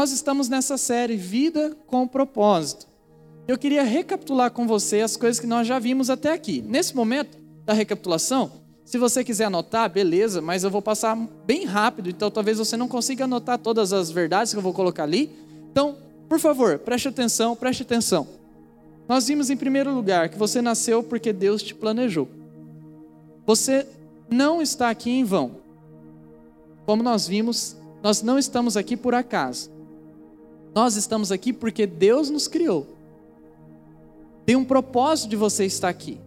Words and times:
nós 0.00 0.12
estamos 0.12 0.48
nessa 0.48 0.78
série 0.78 1.14
Vida 1.14 1.76
com 1.86 2.08
Propósito. 2.08 2.86
Eu 3.46 3.58
queria 3.58 3.82
recapitular 3.82 4.50
com 4.50 4.66
você 4.66 5.02
as 5.02 5.14
coisas 5.14 5.38
que 5.38 5.46
nós 5.46 5.66
já 5.66 5.78
vimos 5.78 6.08
até 6.08 6.32
aqui. 6.32 6.62
Nesse 6.62 6.96
momento 6.96 7.36
da 7.66 7.74
recapitulação, 7.74 8.50
se 8.82 8.96
você 8.96 9.22
quiser 9.22 9.44
anotar, 9.44 9.92
beleza, 9.92 10.40
mas 10.40 10.64
eu 10.64 10.70
vou 10.70 10.80
passar 10.80 11.14
bem 11.44 11.66
rápido, 11.66 12.08
então 12.08 12.30
talvez 12.30 12.56
você 12.56 12.78
não 12.78 12.88
consiga 12.88 13.24
anotar 13.24 13.58
todas 13.58 13.92
as 13.92 14.10
verdades 14.10 14.54
que 14.54 14.58
eu 14.58 14.62
vou 14.62 14.72
colocar 14.72 15.02
ali. 15.02 15.30
Então, 15.70 15.98
por 16.30 16.40
favor, 16.40 16.78
preste 16.78 17.08
atenção, 17.08 17.54
preste 17.54 17.82
atenção. 17.82 18.26
Nós 19.06 19.28
vimos 19.28 19.50
em 19.50 19.56
primeiro 19.58 19.94
lugar 19.94 20.30
que 20.30 20.38
você 20.38 20.62
nasceu 20.62 21.02
porque 21.02 21.30
Deus 21.30 21.62
te 21.62 21.74
planejou. 21.74 22.26
Você 23.44 23.86
não 24.30 24.62
está 24.62 24.88
aqui 24.88 25.10
em 25.10 25.24
vão. 25.24 25.56
Como 26.86 27.02
nós 27.02 27.28
vimos, 27.28 27.76
nós 28.02 28.22
não 28.22 28.38
estamos 28.38 28.78
aqui 28.78 28.96
por 28.96 29.14
acaso. 29.14 29.78
Nós 30.74 30.96
estamos 30.96 31.32
aqui 31.32 31.52
porque 31.52 31.86
Deus 31.86 32.30
nos 32.30 32.46
criou. 32.46 32.86
Tem 34.46 34.56
um 34.56 34.64
propósito 34.64 35.30
de 35.30 35.36
você 35.36 35.64
estar 35.64 35.88
aqui. 35.88 36.18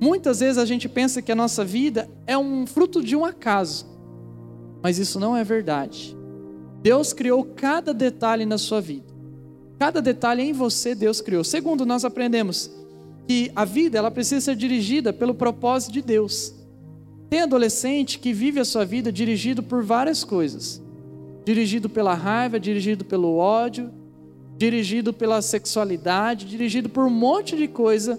Muitas 0.00 0.40
vezes 0.40 0.58
a 0.58 0.64
gente 0.64 0.88
pensa 0.88 1.22
que 1.22 1.32
a 1.32 1.36
nossa 1.36 1.64
vida 1.64 2.08
é 2.26 2.36
um 2.36 2.66
fruto 2.66 3.02
de 3.02 3.14
um 3.14 3.24
acaso, 3.24 3.86
mas 4.82 4.98
isso 4.98 5.20
não 5.20 5.36
é 5.36 5.44
verdade. 5.44 6.16
Deus 6.82 7.12
criou 7.12 7.44
cada 7.44 7.94
detalhe 7.94 8.44
na 8.44 8.58
sua 8.58 8.80
vida. 8.80 9.06
Cada 9.78 10.02
detalhe 10.02 10.42
em 10.42 10.52
você 10.52 10.94
Deus 10.94 11.20
criou. 11.20 11.42
Segundo, 11.42 11.86
nós 11.86 12.04
aprendemos 12.04 12.70
que 13.26 13.50
a 13.56 13.64
vida 13.64 13.98
ela 13.98 14.10
precisa 14.10 14.40
ser 14.40 14.56
dirigida 14.56 15.12
pelo 15.12 15.34
propósito 15.34 15.92
de 15.92 16.02
Deus. 16.02 16.54
Tem 17.30 17.40
adolescente 17.40 18.18
que 18.18 18.32
vive 18.32 18.60
a 18.60 18.64
sua 18.64 18.84
vida 18.84 19.10
dirigido 19.10 19.62
por 19.62 19.82
várias 19.82 20.22
coisas. 20.22 20.83
Dirigido 21.44 21.88
pela 21.88 22.14
raiva, 22.14 22.58
dirigido 22.58 23.04
pelo 23.04 23.36
ódio, 23.36 23.90
dirigido 24.56 25.12
pela 25.12 25.42
sexualidade, 25.42 26.46
dirigido 26.46 26.88
por 26.88 27.04
um 27.04 27.10
monte 27.10 27.56
de 27.56 27.68
coisa, 27.68 28.18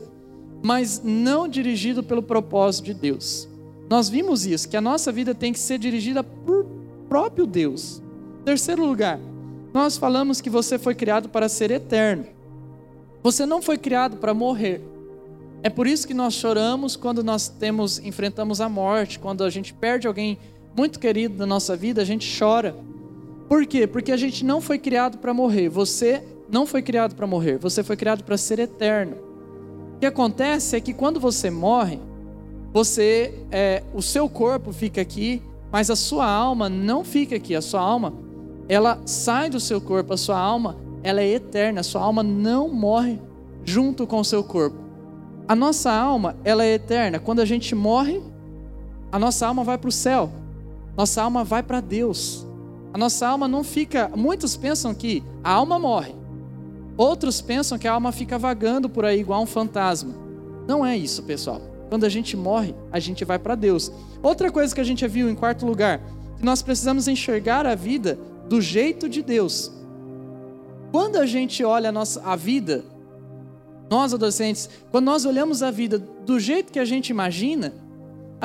mas 0.63 1.01
não 1.03 1.47
dirigido 1.47 2.03
pelo 2.03 2.21
propósito 2.21 2.85
de 2.85 2.93
Deus. 2.93 3.47
Nós 3.89 4.09
vimos 4.09 4.45
isso, 4.45 4.67
que 4.67 4.77
a 4.77 4.81
nossa 4.81 5.11
vida 5.11 5.33
tem 5.33 5.53
que 5.53 5.59
ser 5.59 5.77
dirigida 5.77 6.23
por 6.23 6.65
próprio 7.07 7.45
Deus. 7.45 8.01
Terceiro 8.43 8.85
lugar, 8.85 9.19
nós 9.73 9.97
falamos 9.97 10.41
que 10.41 10.49
você 10.49 10.77
foi 10.77 10.95
criado 10.95 11.29
para 11.29 11.49
ser 11.49 11.71
eterno. 11.71 12.25
Você 13.21 13.45
não 13.45 13.61
foi 13.61 13.77
criado 13.77 14.17
para 14.17 14.33
morrer. 14.33 14.81
É 15.63 15.69
por 15.69 15.87
isso 15.87 16.07
que 16.07 16.13
nós 16.13 16.33
choramos 16.33 16.95
quando 16.95 17.23
nós 17.23 17.47
temos 17.47 17.97
enfrentamos 17.99 18.61
a 18.61 18.69
morte, 18.69 19.17
quando 19.17 19.43
a 19.43 19.49
gente 19.49 19.73
perde 19.73 20.07
alguém 20.07 20.37
muito 20.77 20.99
querido 20.99 21.35
da 21.35 21.45
nossa 21.45 21.75
vida, 21.75 22.01
a 22.01 22.05
gente 22.05 22.37
chora. 22.37 22.75
Por 23.47 23.65
quê? 23.65 23.85
Porque 23.85 24.11
a 24.11 24.17
gente 24.17 24.43
não 24.43 24.59
foi 24.59 24.79
criado 24.79 25.17
para 25.17 25.33
morrer. 25.33 25.69
Você 25.69 26.23
não 26.49 26.65
foi 26.65 26.81
criado 26.81 27.15
para 27.15 27.27
morrer. 27.27 27.57
Você 27.57 27.83
foi 27.83 27.95
criado 27.95 28.23
para 28.23 28.37
ser 28.37 28.59
eterno. 28.59 29.17
O 29.95 29.99
que 29.99 30.05
acontece 30.05 30.75
é 30.75 30.81
que 30.81 30.93
quando 30.93 31.19
você 31.19 31.49
morre, 31.49 31.99
você, 32.73 33.33
é, 33.51 33.83
o 33.93 34.01
seu 34.01 34.27
corpo 34.27 34.73
fica 34.73 34.99
aqui, 34.99 35.41
mas 35.71 35.89
a 35.89 35.95
sua 35.95 36.29
alma 36.29 36.67
não 36.67 37.03
fica 37.03 37.35
aqui. 37.35 37.55
A 37.55 37.61
sua 37.61 37.81
alma, 37.81 38.13
ela 38.67 38.99
sai 39.05 39.49
do 39.49 39.59
seu 39.59 39.79
corpo. 39.79 40.13
A 40.13 40.17
sua 40.17 40.37
alma, 40.37 40.77
ela 41.03 41.21
é 41.21 41.27
eterna. 41.27 41.81
A 41.81 41.83
sua 41.83 42.01
alma 42.01 42.23
não 42.23 42.67
morre 42.67 43.19
junto 43.63 44.05
com 44.07 44.19
o 44.19 44.25
seu 44.25 44.43
corpo. 44.43 44.77
A 45.47 45.55
nossa 45.55 45.91
alma, 45.91 46.35
ela 46.43 46.65
é 46.65 46.73
eterna. 46.73 47.19
Quando 47.19 47.39
a 47.39 47.45
gente 47.45 47.75
morre, 47.75 48.21
a 49.11 49.19
nossa 49.19 49.47
alma 49.47 49.63
vai 49.63 49.77
para 49.77 49.89
o 49.89 49.91
céu. 49.91 50.31
Nossa 50.97 51.21
alma 51.21 51.43
vai 51.43 51.61
para 51.61 51.79
Deus. 51.79 52.45
A 52.95 52.97
nossa 52.97 53.27
alma 53.27 53.45
não 53.45 53.61
fica. 53.61 54.09
Muitos 54.15 54.55
pensam 54.55 54.93
que 54.93 55.21
a 55.43 55.51
alma 55.51 55.77
morre. 55.77 56.15
Outros 56.95 57.41
pensam 57.41 57.77
que 57.77 57.89
a 57.89 57.91
alma 57.91 58.09
fica 58.13 58.39
vagando 58.39 58.87
por 58.87 59.03
aí 59.03 59.19
igual 59.19 59.43
um 59.43 59.45
fantasma. 59.45 60.15
Não 60.65 60.85
é 60.85 60.95
isso, 60.95 61.21
pessoal. 61.23 61.61
Quando 61.89 62.05
a 62.05 62.09
gente 62.09 62.37
morre, 62.37 62.73
a 62.93 62.97
gente 62.97 63.25
vai 63.25 63.37
para 63.37 63.53
Deus. 63.53 63.91
Outra 64.23 64.49
coisa 64.49 64.73
que 64.73 64.79
a 64.79 64.85
gente 64.85 65.05
viu 65.09 65.29
em 65.29 65.35
quarto 65.35 65.65
lugar, 65.65 65.99
que 66.37 66.45
nós 66.45 66.61
precisamos 66.61 67.09
enxergar 67.09 67.65
a 67.65 67.75
vida 67.75 68.17
do 68.47 68.61
jeito 68.61 69.09
de 69.09 69.21
Deus. 69.21 69.73
Quando 70.89 71.17
a 71.17 71.25
gente 71.25 71.65
olha 71.65 71.89
a 71.89 71.91
nossa 71.91 72.21
a 72.23 72.37
vida 72.37 72.85
nós 73.89 74.13
adolescentes, 74.13 74.69
quando 74.89 75.03
nós 75.03 75.25
olhamos 75.25 75.61
a 75.61 75.69
vida 75.69 75.99
do 75.99 76.39
jeito 76.39 76.71
que 76.71 76.79
a 76.79 76.85
gente 76.85 77.09
imagina, 77.09 77.73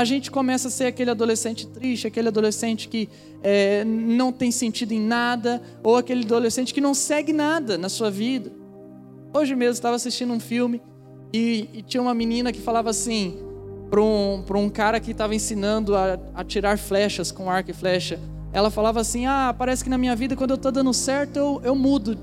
a 0.01 0.05
gente 0.05 0.31
começa 0.31 0.69
a 0.69 0.71
ser 0.71 0.87
aquele 0.87 1.11
adolescente 1.11 1.67
triste, 1.67 2.07
aquele 2.07 2.29
adolescente 2.29 2.89
que 2.89 3.09
é, 3.43 3.85
não 3.85 4.33
tem 4.33 4.51
sentido 4.51 4.93
em 4.93 5.01
nada, 5.01 5.61
ou 5.83 5.97
aquele 5.97 6.25
adolescente 6.25 6.73
que 6.73 6.81
não 6.81 6.95
segue 6.95 7.33
nada 7.33 7.77
na 7.77 7.89
sua 7.89 8.11
vida. 8.11 8.51
Hoje 9.35 9.55
mesmo 9.55 9.73
estava 9.73 9.97
assistindo 9.97 10.33
um 10.33 10.41
filme 10.41 10.81
e, 11.33 11.69
e, 11.73 11.83
tinha 11.83 12.03
uma 12.03 12.15
menina 12.15 12.53
que 12.53 12.61
falava 12.61 12.91
assim 12.91 13.39
para 13.91 14.01
um, 14.01 14.45
um 14.57 14.69
cara 14.69 14.99
que 15.01 15.11
estava 15.11 15.35
ensinando 15.35 15.95
a, 15.95 16.19
a 16.35 16.45
tirar 16.45 16.79
flechas 16.79 17.31
com 17.31 17.51
arco 17.51 17.71
e 17.71 17.75
flecha. 17.75 18.19
Ela 18.53 18.71
falava 18.71 19.01
assim: 19.01 19.27
Ah, 19.27 19.55
parece 19.57 19.85
que 19.85 19.91
na 19.91 19.99
minha 19.99 20.17
vida, 20.17 20.35
quando 20.35 20.51
eu 20.51 20.57
estou 20.57 20.73
dando 20.73 20.93
certo, 20.93 21.37
eu, 21.37 21.61
eu 21.63 21.77
mudo 21.77 22.19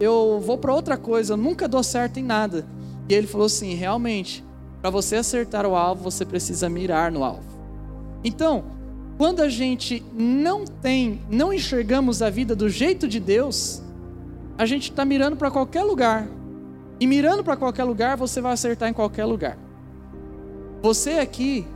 eu 0.00 0.40
vou 0.40 0.56
para 0.56 0.72
outra 0.72 0.96
coisa, 0.96 1.32
eu 1.32 1.36
nunca 1.36 1.66
dou 1.66 1.82
certo 1.82 2.18
em 2.18 2.22
nada. 2.22 2.66
E 3.08 3.14
ele 3.14 3.26
falou 3.26 3.46
assim: 3.46 3.74
realmente, 3.74 4.44
para 4.80 4.90
você 4.90 5.16
acertar 5.16 5.66
o 5.66 5.74
alvo, 5.74 6.02
você 6.02 6.24
precisa 6.24 6.68
mirar 6.68 7.10
no 7.10 7.24
alvo. 7.24 7.42
Então, 8.22 8.64
quando 9.16 9.40
a 9.40 9.48
gente 9.48 10.02
não 10.14 10.64
tem, 10.64 11.20
não 11.28 11.52
enxergamos 11.52 12.22
a 12.22 12.30
vida 12.30 12.54
do 12.54 12.68
jeito 12.68 13.08
de 13.08 13.18
Deus, 13.18 13.82
a 14.56 14.64
gente 14.64 14.90
está 14.90 15.04
mirando 15.04 15.36
para 15.36 15.50
qualquer 15.50 15.82
lugar. 15.82 16.28
E 17.00 17.06
mirando 17.06 17.44
para 17.44 17.56
qualquer 17.56 17.84
lugar, 17.84 18.16
você 18.16 18.40
vai 18.40 18.52
acertar 18.52 18.88
em 18.88 18.92
qualquer 18.92 19.24
lugar. 19.24 19.56
Você 20.82 21.12
aqui, 21.12 21.66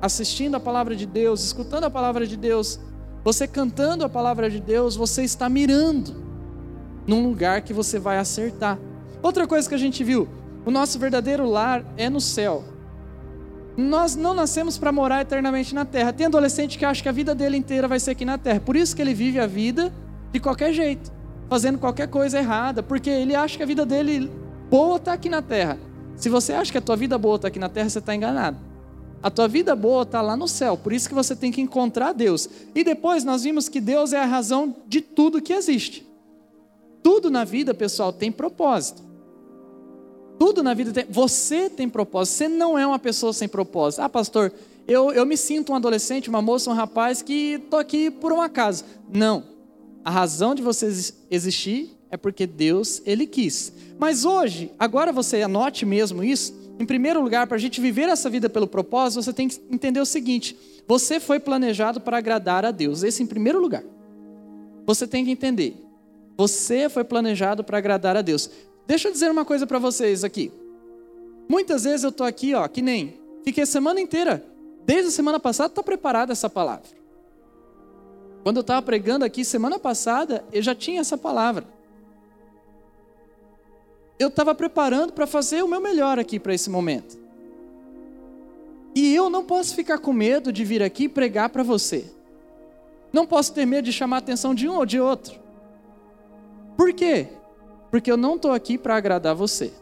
assistindo 0.00 0.56
a 0.56 0.60
palavra 0.60 0.94
de 0.94 1.06
Deus, 1.06 1.44
escutando 1.44 1.84
a 1.84 1.90
palavra 1.90 2.26
de 2.26 2.36
Deus, 2.36 2.80
você 3.24 3.46
cantando 3.48 4.04
a 4.04 4.08
palavra 4.08 4.48
de 4.48 4.60
Deus, 4.60 4.94
você 4.94 5.22
está 5.24 5.48
mirando 5.48 6.14
num 7.06 7.26
lugar 7.28 7.62
que 7.62 7.72
você 7.72 7.98
vai 7.98 8.18
acertar. 8.18 8.78
Outra 9.22 9.46
coisa 9.46 9.68
que 9.68 9.74
a 9.74 9.78
gente 9.78 10.04
viu, 10.04 10.28
o 10.66 10.70
nosso 10.70 10.98
verdadeiro 10.98 11.48
lar 11.48 11.84
é 11.96 12.10
no 12.10 12.20
céu. 12.20 12.64
Nós 13.76 14.16
não 14.16 14.34
nascemos 14.34 14.76
para 14.76 14.90
morar 14.90 15.20
eternamente 15.20 15.72
na 15.72 15.84
terra. 15.84 16.12
Tem 16.12 16.26
adolescente 16.26 16.76
que 16.76 16.84
acha 16.84 17.00
que 17.00 17.08
a 17.08 17.12
vida 17.12 17.36
dele 17.36 17.56
inteira 17.56 17.86
vai 17.86 18.00
ser 18.00 18.10
aqui 18.10 18.24
na 18.24 18.36
terra. 18.36 18.58
Por 18.58 18.74
isso 18.74 18.96
que 18.96 19.00
ele 19.00 19.14
vive 19.14 19.38
a 19.38 19.46
vida 19.46 19.94
de 20.32 20.40
qualquer 20.40 20.72
jeito, 20.72 21.12
fazendo 21.48 21.78
qualquer 21.78 22.08
coisa 22.08 22.38
errada, 22.38 22.82
porque 22.82 23.08
ele 23.08 23.36
acha 23.36 23.56
que 23.56 23.62
a 23.62 23.66
vida 23.66 23.86
dele 23.86 24.28
boa 24.68 24.96
está 24.96 25.12
aqui 25.12 25.28
na 25.28 25.40
terra. 25.40 25.78
Se 26.16 26.28
você 26.28 26.52
acha 26.52 26.72
que 26.72 26.78
a 26.78 26.82
tua 26.82 26.96
vida 26.96 27.16
boa 27.16 27.36
está 27.36 27.46
aqui 27.46 27.60
na 27.60 27.68
terra, 27.68 27.88
você 27.88 28.00
está 28.00 28.12
enganado. 28.12 28.56
A 29.22 29.30
tua 29.30 29.46
vida 29.46 29.76
boa 29.76 30.02
está 30.02 30.20
lá 30.20 30.36
no 30.36 30.48
céu, 30.48 30.76
por 30.76 30.92
isso 30.92 31.08
que 31.08 31.14
você 31.14 31.36
tem 31.36 31.52
que 31.52 31.60
encontrar 31.60 32.12
Deus. 32.12 32.48
E 32.74 32.82
depois 32.82 33.22
nós 33.22 33.44
vimos 33.44 33.68
que 33.68 33.80
Deus 33.80 34.12
é 34.12 34.20
a 34.20 34.26
razão 34.26 34.74
de 34.88 35.00
tudo 35.00 35.40
que 35.40 35.52
existe. 35.52 36.04
Tudo 37.04 37.30
na 37.30 37.44
vida, 37.44 37.72
pessoal, 37.72 38.12
tem 38.12 38.32
propósito. 38.32 39.05
Tudo 40.38 40.62
na 40.62 40.74
vida 40.74 40.92
tem. 40.92 41.06
Você 41.08 41.70
tem 41.70 41.88
propósito. 41.88 42.34
Você 42.34 42.48
não 42.48 42.78
é 42.78 42.86
uma 42.86 42.98
pessoa 42.98 43.32
sem 43.32 43.48
propósito. 43.48 44.00
Ah, 44.00 44.08
pastor, 44.08 44.52
eu, 44.86 45.12
eu 45.12 45.26
me 45.26 45.36
sinto 45.36 45.72
um 45.72 45.74
adolescente, 45.74 46.28
uma 46.28 46.42
moça, 46.42 46.70
um 46.70 46.74
rapaz 46.74 47.22
que 47.22 47.54
estou 47.54 47.78
aqui 47.78 48.10
por 48.10 48.32
um 48.32 48.40
acaso. 48.40 48.84
Não. 49.12 49.44
A 50.04 50.10
razão 50.10 50.54
de 50.54 50.62
você 50.62 50.88
existir 51.30 51.96
é 52.10 52.16
porque 52.16 52.46
Deus, 52.46 53.02
Ele 53.04 53.26
quis. 53.26 53.72
Mas 53.98 54.24
hoje, 54.24 54.70
agora 54.78 55.12
você 55.12 55.42
anote 55.42 55.84
mesmo 55.84 56.22
isso. 56.22 56.54
Em 56.78 56.84
primeiro 56.84 57.20
lugar, 57.22 57.46
para 57.46 57.56
a 57.56 57.60
gente 57.60 57.80
viver 57.80 58.08
essa 58.08 58.28
vida 58.28 58.48
pelo 58.48 58.66
propósito, 58.66 59.22
você 59.22 59.32
tem 59.32 59.48
que 59.48 59.60
entender 59.70 60.00
o 60.00 60.06
seguinte: 60.06 60.56
você 60.86 61.18
foi 61.18 61.40
planejado 61.40 62.00
para 62.00 62.18
agradar 62.18 62.64
a 62.64 62.70
Deus. 62.70 63.02
Esse 63.02 63.22
em 63.22 63.26
primeiro 63.26 63.60
lugar. 63.60 63.82
Você 64.86 65.06
tem 65.06 65.24
que 65.24 65.30
entender. 65.30 65.76
Você 66.36 66.88
foi 66.88 67.02
planejado 67.02 67.64
para 67.64 67.78
agradar 67.78 68.16
a 68.16 68.22
Deus. 68.22 68.50
Deixa 68.86 69.08
eu 69.08 69.12
dizer 69.12 69.30
uma 69.30 69.44
coisa 69.44 69.66
para 69.66 69.78
vocês 69.78 70.22
aqui. 70.22 70.52
Muitas 71.48 71.84
vezes 71.84 72.04
eu 72.04 72.10
estou 72.10 72.26
aqui, 72.26 72.54
ó, 72.54 72.66
que 72.68 72.82
nem 72.82 73.18
fiquei 73.44 73.64
a 73.64 73.66
semana 73.66 74.00
inteira, 74.00 74.44
desde 74.84 75.08
a 75.08 75.10
semana 75.10 75.40
passada, 75.40 75.68
está 75.68 75.82
preparada 75.82 76.32
essa 76.32 76.48
palavra. 76.48 76.88
Quando 78.42 78.58
eu 78.58 78.60
estava 78.60 78.80
pregando 78.80 79.24
aqui 79.24 79.44
semana 79.44 79.78
passada, 79.78 80.44
eu 80.52 80.62
já 80.62 80.74
tinha 80.74 81.00
essa 81.00 81.18
palavra. 81.18 81.66
Eu 84.18 84.28
estava 84.28 84.54
preparando 84.54 85.12
para 85.12 85.26
fazer 85.26 85.62
o 85.62 85.68
meu 85.68 85.80
melhor 85.80 86.18
aqui 86.18 86.38
para 86.38 86.54
esse 86.54 86.70
momento. 86.70 87.18
E 88.94 89.14
eu 89.14 89.28
não 89.28 89.44
posso 89.44 89.74
ficar 89.74 89.98
com 89.98 90.12
medo 90.12 90.52
de 90.52 90.64
vir 90.64 90.82
aqui 90.82 91.08
pregar 91.08 91.50
para 91.50 91.62
você. 91.62 92.06
Não 93.12 93.26
posso 93.26 93.52
ter 93.52 93.66
medo 93.66 93.84
de 93.84 93.92
chamar 93.92 94.16
a 94.16 94.18
atenção 94.20 94.54
de 94.54 94.68
um 94.68 94.76
ou 94.76 94.86
de 94.86 94.98
outro. 94.98 95.38
Por 96.76 96.92
quê? 96.92 97.28
Porque 97.96 98.12
eu 98.12 98.16
não 98.18 98.36
estou 98.36 98.52
aqui 98.52 98.76
para 98.76 98.94
agradar 98.94 99.34
você. 99.34 99.72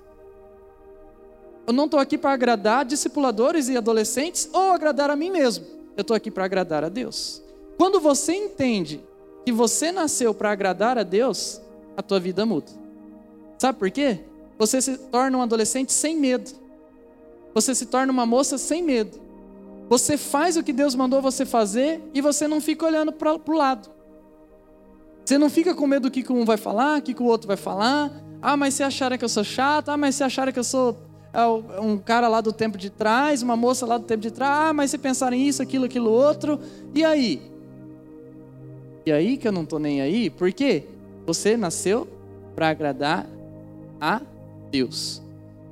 Eu 1.66 1.72
não 1.72 1.87
estou 1.87 1.99
aqui 1.99 2.16
para 2.16 2.31
agradar 2.31 2.84
discipuladores 2.84 3.69
e 3.69 3.76
adolescentes 3.76 4.49
ou 4.52 4.70
agradar 4.70 5.11
a 5.11 5.16
mim 5.16 5.32
mesmo. 5.32 5.66
Eu 5.96 6.02
estou 6.02 6.14
aqui 6.14 6.31
para 6.31 6.44
agradar 6.44 6.84
a 6.84 6.88
Deus. 6.88 7.43
Quando 7.76 7.99
você 7.99 8.32
entende 8.32 9.00
que 9.44 9.50
você 9.50 9.90
nasceu 9.90 10.32
para 10.32 10.52
agradar 10.52 10.96
a 10.96 11.02
Deus, 11.02 11.61
a 11.96 12.02
tua 12.02 12.20
vida 12.20 12.46
muda. 12.46 12.70
Sabe 13.58 13.81
por 13.81 13.90
quê? 13.90 14.20
Você 14.60 14.81
se 14.81 14.96
torna 14.96 15.37
um 15.37 15.43
adolescente 15.43 15.93
sem 15.93 16.17
medo. 16.17 16.52
Você 17.52 17.75
se 17.75 17.87
torna 17.87 18.12
uma 18.12 18.25
moça 18.25 18.56
sem 18.58 18.81
medo. 18.81 19.20
Você 19.88 20.17
faz 20.17 20.56
o 20.56 20.62
que 20.62 20.72
Deus 20.72 20.94
mandou 20.94 21.20
você 21.20 21.44
fazer 21.44 22.00
e 22.14 22.20
você 22.20 22.46
não 22.46 22.60
fica 22.60 22.87
olhando 22.87 23.10
para 23.10 23.32
o 23.34 23.56
lado. 23.56 23.90
Você 25.25 25.38
não 25.38 25.49
fica 25.49 25.75
com 25.75 25.87
medo 25.87 26.03
do 26.03 26.11
que 26.11 26.31
um 26.31 26.44
vai 26.44 26.56
falar, 26.56 26.99
o 26.99 27.03
que 27.03 27.15
o 27.23 27.25
outro 27.25 27.49
vai 27.49 27.56
falar. 27.56 28.11
Ah, 28.43 28.56
mas 28.56 28.75
se 28.75 28.82
acharem 28.82 29.19
que 29.19 29.25
eu 29.25 29.29
sou 29.29 29.43
chato. 29.43 29.88
Ah, 29.88 29.97
mas 29.97 30.17
se 30.17 30.23
acharem 30.23 30.53
que 30.53 30.59
eu 30.59 30.65
sou 30.65 30.99
é, 31.32 31.47
um 31.81 31.97
cara 31.97 32.29
lá 32.29 32.41
do 32.43 32.53
tempo 32.53 32.76
de 32.76 32.91
trás, 32.91 33.43
uma 33.43 33.56
moça 33.56 33.87
lá 33.87 33.97
do 33.97 34.05
tempo 34.05 34.21
de 34.21 34.31
trás. 34.31 34.71
Ah, 34.71 34.73
mas 34.73 34.91
se 34.91 34.99
pensarem 34.99 35.49
isso, 35.49 35.62
aquilo, 35.62 35.87
aquilo, 35.87 36.11
outro. 36.11 36.61
E 36.94 37.03
aí? 37.03 37.41
E 39.06 39.12
aí 39.12 39.37
que 39.38 39.49
eu 39.49 39.53
não 39.53 39.62
estou 39.62 39.79
nem 39.79 40.03
aí? 40.03 40.29
Por 40.29 40.53
quê? 40.53 40.85
Você 41.27 41.56
nasceu 41.56 42.06
para 42.55 42.69
agradar 42.69 43.27
a 44.00 44.20
Deus. 44.70 45.23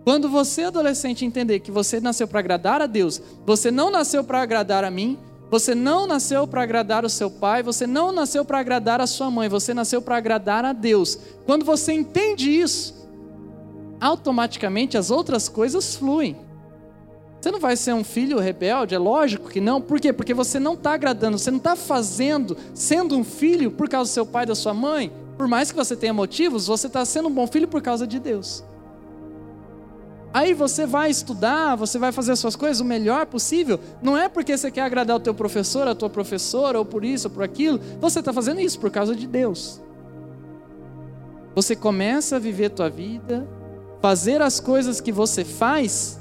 Quando 0.05 0.29
você, 0.29 0.65
adolescente, 0.65 1.25
entender 1.25 1.61
que 1.61 1.71
você 1.71 2.01
nasceu 2.01 2.27
para 2.27 2.41
agradar 2.41 2.83
a 2.83 2.87
Deus, 2.87 3.23
você 3.47 3.71
não 3.71 3.91
nasceu 3.91 4.25
para 4.25 4.43
agradar 4.43 4.83
a 4.83 4.91
mim, 4.91 5.19
você 5.53 5.75
não 5.75 6.07
nasceu 6.07 6.47
para 6.47 6.63
agradar 6.63 7.05
o 7.05 7.11
seu 7.11 7.31
pai, 7.31 7.63
você 7.63 7.87
não 7.87 8.11
nasceu 8.11 8.43
para 8.43 8.59
agradar 8.59 9.03
a 9.03 9.07
sua 9.07 9.31
mãe, 9.31 9.51
você 9.51 9.75
nasceu 9.75 10.01
para 10.01 10.17
agradar 10.17 10.65
a 10.65 10.73
Deus. 10.73 11.19
Quando 11.45 11.63
você 11.63 11.93
entende 11.93 12.51
isso, 12.51 13.07
automaticamente 14.01 14.97
as 14.97 15.11
outras 15.11 15.51
coisas 15.51 15.95
fluem. 15.95 16.39
Você 17.39 17.51
não 17.51 17.61
vai 17.61 17.77
ser 17.77 17.93
um 17.93 18.03
filho 18.03 18.39
rebelde, 18.39 18.95
é 18.95 18.99
lógico 18.99 19.51
que 19.51 19.61
não. 19.61 19.79
Por 19.79 20.01
quê? 20.01 20.11
Porque 20.11 20.33
você 20.33 20.59
não 20.59 20.73
está 20.73 20.95
agradando, 20.95 21.39
você 21.39 21.51
não 21.51 21.59
está 21.59 21.77
fazendo, 21.77 22.57
sendo 22.73 23.15
um 23.15 23.23
filho 23.23 23.71
por 23.71 23.91
causa 23.91 24.11
do 24.11 24.15
seu 24.15 24.25
pai 24.25 24.45
e 24.45 24.47
da 24.47 24.55
sua 24.55 24.73
mãe. 24.73 25.13
Por 25.37 25.47
mais 25.47 25.71
que 25.71 25.77
você 25.77 25.95
tenha 25.95 26.15
motivos, 26.15 26.67
você 26.67 26.87
está 26.87 27.05
sendo 27.05 27.29
um 27.29 27.33
bom 27.33 27.47
filho 27.47 27.69
por 27.69 27.83
causa 27.83 28.07
de 28.07 28.19
Deus. 28.19 28.65
Aí 30.35 30.55
você 30.55 30.87
vai 30.87 31.11
estudar, 31.11 31.77
você 31.77 31.99
vai 31.99 32.11
fazer 32.11 32.33
as 32.33 32.39
suas 32.39 32.57
coisas 32.57 32.81
o 32.81 32.85
melhor 32.85 33.27
possível. 33.27 33.79
Não 34.01 34.17
é 34.17 34.29
porque 34.29 34.57
você 34.57 34.71
quer 34.71 34.83
agradar 34.83 35.17
o 35.17 35.21
teu 35.21 35.35
professor, 35.35 35.87
a 35.87 35.95
tua 35.95 36.09
professora, 36.09 36.79
ou 36.79 36.85
por 36.85 37.05
isso, 37.05 37.29
ou 37.29 37.35
por 37.35 37.43
aquilo. 37.43 37.79
Você 38.01 38.21
está 38.21 38.33
fazendo 38.33 38.61
isso 38.61 38.81
por 38.81 38.91
causa 38.91 39.15
de 39.15 39.27
Deus. 39.27 39.81
Você 41.55 41.77
começa 41.77 42.37
a 42.37 42.39
viver 42.39 42.71
tua 42.71 42.89
vida, 42.89 43.47
fazer 44.01 44.41
as 44.41 44.59
coisas 44.59 45.01
que 45.01 45.13
você 45.13 45.45
faz 45.45 46.19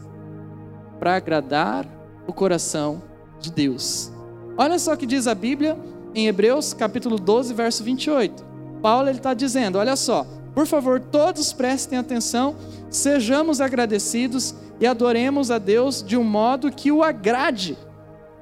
para 1.00 1.16
agradar 1.16 1.88
o 2.28 2.34
coração 2.34 3.02
de 3.40 3.50
Deus. 3.50 4.12
Olha 4.58 4.78
só 4.78 4.94
o 4.94 4.98
que 4.98 5.06
diz 5.06 5.26
a 5.26 5.34
Bíblia 5.34 5.78
em 6.14 6.28
Hebreus 6.28 6.74
capítulo 6.74 7.18
12, 7.18 7.54
verso 7.54 7.82
28. 7.82 8.46
Paulo 8.82 9.10
está 9.10 9.34
dizendo, 9.34 9.78
olha 9.78 9.96
só, 9.96 10.28
por 10.54 10.68
favor, 10.68 11.00
todos 11.00 11.54
prestem 11.54 11.98
atenção, 11.98 12.56
sejamos 12.90 13.62
agradecidos 13.62 14.54
e 14.80 14.88
adoremos 14.88 15.50
a 15.50 15.58
Deus 15.58 16.04
de 16.04 16.18
um 16.18 16.24
modo 16.24 16.72
que 16.72 16.92
o 16.92 17.04
agrade, 17.04 17.78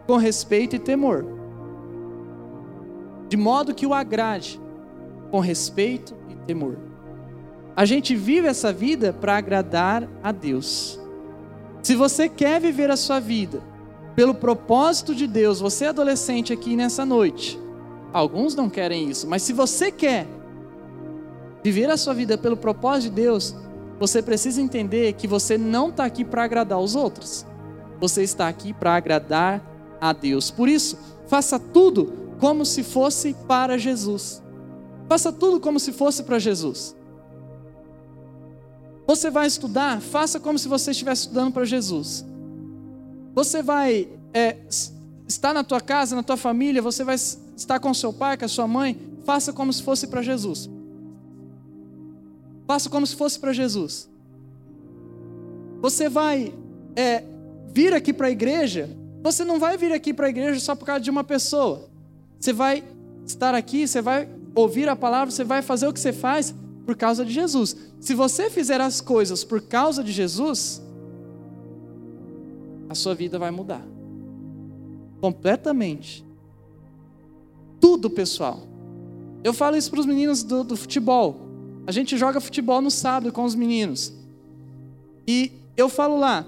com 0.07 0.17
respeito 0.17 0.75
e 0.75 0.79
temor. 0.79 1.25
De 3.27 3.37
modo 3.37 3.75
que 3.75 3.85
o 3.85 3.93
agrade, 3.93 4.59
com 5.29 5.39
respeito 5.39 6.15
e 6.29 6.35
temor. 6.47 6.77
A 7.75 7.85
gente 7.85 8.15
vive 8.15 8.47
essa 8.47 8.73
vida 8.73 9.13
para 9.13 9.37
agradar 9.37 10.09
a 10.23 10.31
Deus. 10.31 10.99
Se 11.83 11.95
você 11.95 12.27
quer 12.27 12.59
viver 12.59 12.89
a 12.89 12.97
sua 12.97 13.19
vida 13.19 13.61
pelo 14.15 14.33
propósito 14.33 15.13
de 15.13 15.27
Deus, 15.27 15.59
você 15.59 15.85
é 15.85 15.89
adolescente 15.89 16.51
aqui 16.51 16.75
nessa 16.75 17.05
noite, 17.05 17.59
alguns 18.11 18.55
não 18.55 18.69
querem 18.69 19.09
isso, 19.09 19.27
mas 19.27 19.43
se 19.43 19.53
você 19.53 19.91
quer, 19.91 20.27
viver 21.63 21.89
a 21.89 21.97
sua 21.97 22.13
vida 22.13 22.37
pelo 22.37 22.57
propósito 22.57 23.09
de 23.09 23.21
Deus, 23.21 23.55
você 23.99 24.21
precisa 24.21 24.61
entender 24.61 25.13
que 25.13 25.27
você 25.27 25.57
não 25.57 25.89
está 25.89 26.05
aqui 26.05 26.23
para 26.23 26.43
agradar 26.43 26.79
os 26.79 26.95
outros. 26.95 27.45
Você 27.99 28.23
está 28.23 28.47
aqui 28.47 28.73
para 28.73 28.95
agradar 28.95 29.61
a 29.99 30.13
Deus. 30.13 30.49
Por 30.49 30.69
isso, 30.69 30.97
faça 31.27 31.59
tudo 31.59 32.13
como 32.39 32.65
se 32.65 32.83
fosse 32.83 33.35
para 33.47 33.77
Jesus. 33.77 34.41
Faça 35.09 35.31
tudo 35.31 35.59
como 35.59 35.79
se 35.79 35.91
fosse 35.91 36.23
para 36.23 36.39
Jesus. 36.39 36.95
Você 39.05 39.29
vai 39.29 39.47
estudar, 39.47 39.99
faça 39.99 40.39
como 40.39 40.57
se 40.57 40.67
você 40.67 40.91
estivesse 40.91 41.23
estudando 41.23 41.51
para 41.51 41.65
Jesus. 41.65 42.23
Você 43.33 43.61
vai 43.61 44.07
é, 44.33 44.57
estar 45.27 45.53
na 45.53 45.63
tua 45.63 45.81
casa, 45.81 46.15
na 46.15 46.23
tua 46.23 46.37
família, 46.37 46.81
você 46.81 47.03
vai 47.03 47.15
estar 47.15 47.79
com 47.79 47.93
seu 47.93 48.13
pai, 48.13 48.37
com 48.37 48.45
a 48.45 48.47
sua 48.47 48.67
mãe, 48.67 48.97
faça 49.25 49.51
como 49.51 49.73
se 49.73 49.83
fosse 49.83 50.07
para 50.07 50.21
Jesus. 50.21 50.69
Faça 52.69 52.87
como 52.87 53.07
se 53.07 53.15
fosse 53.15 53.39
para 53.39 53.51
Jesus. 53.51 54.07
Você 55.81 56.07
vai 56.07 56.53
é, 56.95 57.23
vir 57.73 57.95
aqui 57.95 58.13
para 58.13 58.27
a 58.27 58.29
igreja, 58.29 58.87
você 59.23 59.43
não 59.43 59.57
vai 59.57 59.75
vir 59.75 59.91
aqui 59.91 60.13
para 60.13 60.27
a 60.27 60.29
igreja 60.29 60.59
só 60.59 60.75
por 60.75 60.85
causa 60.85 61.01
de 61.01 61.09
uma 61.09 61.23
pessoa. 61.23 61.89
Você 62.39 62.53
vai 62.53 62.83
estar 63.25 63.55
aqui, 63.55 63.87
você 63.87 64.03
vai 64.03 64.29
ouvir 64.53 64.87
a 64.87 64.95
palavra, 64.95 65.31
você 65.31 65.43
vai 65.43 65.63
fazer 65.63 65.87
o 65.87 65.93
que 65.93 65.99
você 65.99 66.13
faz 66.13 66.53
por 66.85 66.95
causa 66.95 67.25
de 67.25 67.33
Jesus. 67.33 67.75
Se 67.99 68.13
você 68.13 68.51
fizer 68.51 68.79
as 68.79 69.01
coisas 69.01 69.43
por 69.43 69.61
causa 69.61 70.03
de 70.03 70.11
Jesus, 70.11 70.79
a 72.87 72.93
sua 72.93 73.15
vida 73.15 73.39
vai 73.39 73.49
mudar. 73.49 73.81
Completamente. 75.19 76.23
Tudo, 77.81 78.11
pessoal. 78.11 78.59
Eu 79.43 79.55
falo 79.55 79.75
isso 79.75 79.89
para 79.89 80.01
os 80.01 80.05
meninos 80.05 80.43
do, 80.43 80.63
do 80.63 80.77
futebol. 80.77 81.48
A 81.87 81.91
gente 81.91 82.17
joga 82.17 82.39
futebol 82.39 82.81
no 82.81 82.91
sábado 82.91 83.31
com 83.31 83.43
os 83.43 83.55
meninos. 83.55 84.13
E 85.27 85.51
eu 85.75 85.89
falo 85.89 86.19
lá, 86.19 86.45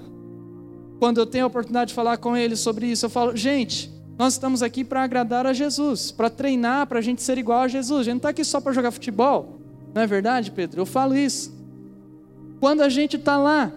quando 0.99 1.19
eu 1.19 1.25
tenho 1.25 1.45
a 1.45 1.47
oportunidade 1.47 1.89
de 1.89 1.95
falar 1.95 2.17
com 2.17 2.37
eles 2.37 2.59
sobre 2.59 2.87
isso, 2.87 3.05
eu 3.05 3.09
falo, 3.09 3.35
gente, 3.35 3.91
nós 4.17 4.33
estamos 4.33 4.61
aqui 4.61 4.83
para 4.83 5.01
agradar 5.03 5.47
a 5.47 5.53
Jesus, 5.53 6.11
para 6.11 6.29
treinar, 6.29 6.85
para 6.85 6.99
a 6.99 7.01
gente 7.01 7.23
ser 7.23 7.37
igual 7.37 7.61
a 7.61 7.67
Jesus. 7.67 8.01
A 8.01 8.03
gente 8.03 8.13
não 8.13 8.17
está 8.17 8.29
aqui 8.29 8.43
só 8.43 8.61
para 8.61 8.71
jogar 8.71 8.91
futebol. 8.91 9.59
Não 9.95 10.01
é 10.01 10.07
verdade, 10.07 10.51
Pedro? 10.51 10.81
Eu 10.81 10.85
falo 10.85 11.15
isso. 11.15 11.51
Quando 12.59 12.81
a 12.81 12.89
gente 12.89 13.15
está 13.15 13.35
lá, 13.37 13.71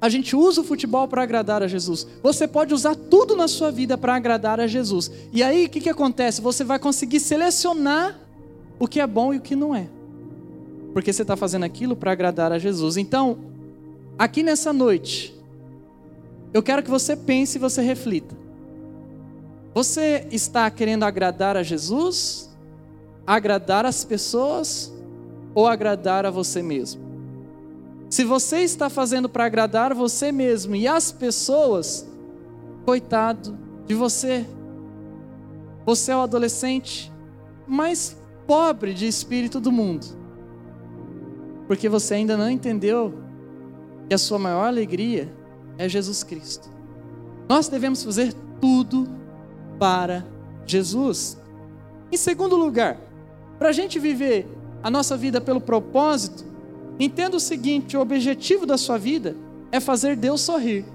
a 0.00 0.08
gente 0.08 0.36
usa 0.36 0.60
o 0.60 0.64
futebol 0.64 1.08
para 1.08 1.22
agradar 1.24 1.60
a 1.62 1.66
Jesus. 1.66 2.06
Você 2.22 2.46
pode 2.46 2.72
usar 2.72 2.94
tudo 2.94 3.34
na 3.34 3.48
sua 3.48 3.72
vida 3.72 3.98
para 3.98 4.14
agradar 4.14 4.60
a 4.60 4.66
Jesus. 4.68 5.10
E 5.32 5.42
aí, 5.42 5.66
o 5.66 5.68
que, 5.68 5.80
que 5.80 5.90
acontece? 5.90 6.40
Você 6.40 6.62
vai 6.62 6.78
conseguir 6.78 7.18
selecionar 7.18 8.16
o 8.78 8.86
que 8.86 9.00
é 9.00 9.06
bom 9.08 9.34
e 9.34 9.38
o 9.38 9.40
que 9.40 9.56
não 9.56 9.74
é 9.74 9.88
porque 10.98 11.12
você 11.12 11.22
está 11.22 11.36
fazendo 11.36 11.62
aquilo 11.62 11.94
para 11.94 12.10
agradar 12.10 12.50
a 12.50 12.58
Jesus. 12.58 12.96
Então, 12.96 13.38
aqui 14.18 14.42
nessa 14.42 14.72
noite, 14.72 15.32
eu 16.52 16.60
quero 16.60 16.82
que 16.82 16.90
você 16.90 17.14
pense 17.14 17.56
e 17.56 17.60
você 17.60 17.80
reflita. 17.80 18.34
Você 19.72 20.26
está 20.32 20.68
querendo 20.68 21.04
agradar 21.04 21.56
a 21.56 21.62
Jesus, 21.62 22.50
agradar 23.24 23.86
as 23.86 24.04
pessoas 24.04 24.92
ou 25.54 25.68
agradar 25.68 26.26
a 26.26 26.32
você 26.32 26.62
mesmo? 26.62 27.00
Se 28.10 28.24
você 28.24 28.62
está 28.62 28.90
fazendo 28.90 29.28
para 29.28 29.44
agradar 29.44 29.94
você 29.94 30.32
mesmo 30.32 30.74
e 30.74 30.88
as 30.88 31.12
pessoas, 31.12 32.08
coitado 32.84 33.56
de 33.86 33.94
você. 33.94 34.44
Você 35.86 36.10
é 36.10 36.16
o 36.16 36.22
adolescente 36.22 37.12
mais 37.68 38.16
pobre 38.48 38.92
de 38.92 39.06
espírito 39.06 39.60
do 39.60 39.70
mundo 39.70 40.17
porque 41.68 41.88
você 41.88 42.14
ainda 42.14 42.36
não 42.36 42.50
entendeu 42.50 43.14
que 44.08 44.14
a 44.14 44.18
sua 44.18 44.38
maior 44.38 44.64
alegria 44.64 45.30
é 45.76 45.86
Jesus 45.86 46.24
Cristo. 46.24 46.68
Nós 47.46 47.68
devemos 47.68 48.02
fazer 48.02 48.32
tudo 48.58 49.06
para 49.78 50.26
Jesus. 50.66 51.38
Em 52.10 52.16
segundo 52.16 52.56
lugar, 52.56 52.98
para 53.58 53.68
a 53.68 53.72
gente 53.72 53.98
viver 53.98 54.48
a 54.82 54.90
nossa 54.90 55.14
vida 55.14 55.42
pelo 55.42 55.60
propósito, 55.60 56.42
entenda 56.98 57.36
o 57.36 57.40
seguinte: 57.40 57.96
o 57.96 58.00
objetivo 58.00 58.64
da 58.64 58.78
sua 58.78 58.96
vida 58.96 59.36
é 59.70 59.78
fazer 59.78 60.16
Deus 60.16 60.40
sorrir. 60.40 60.86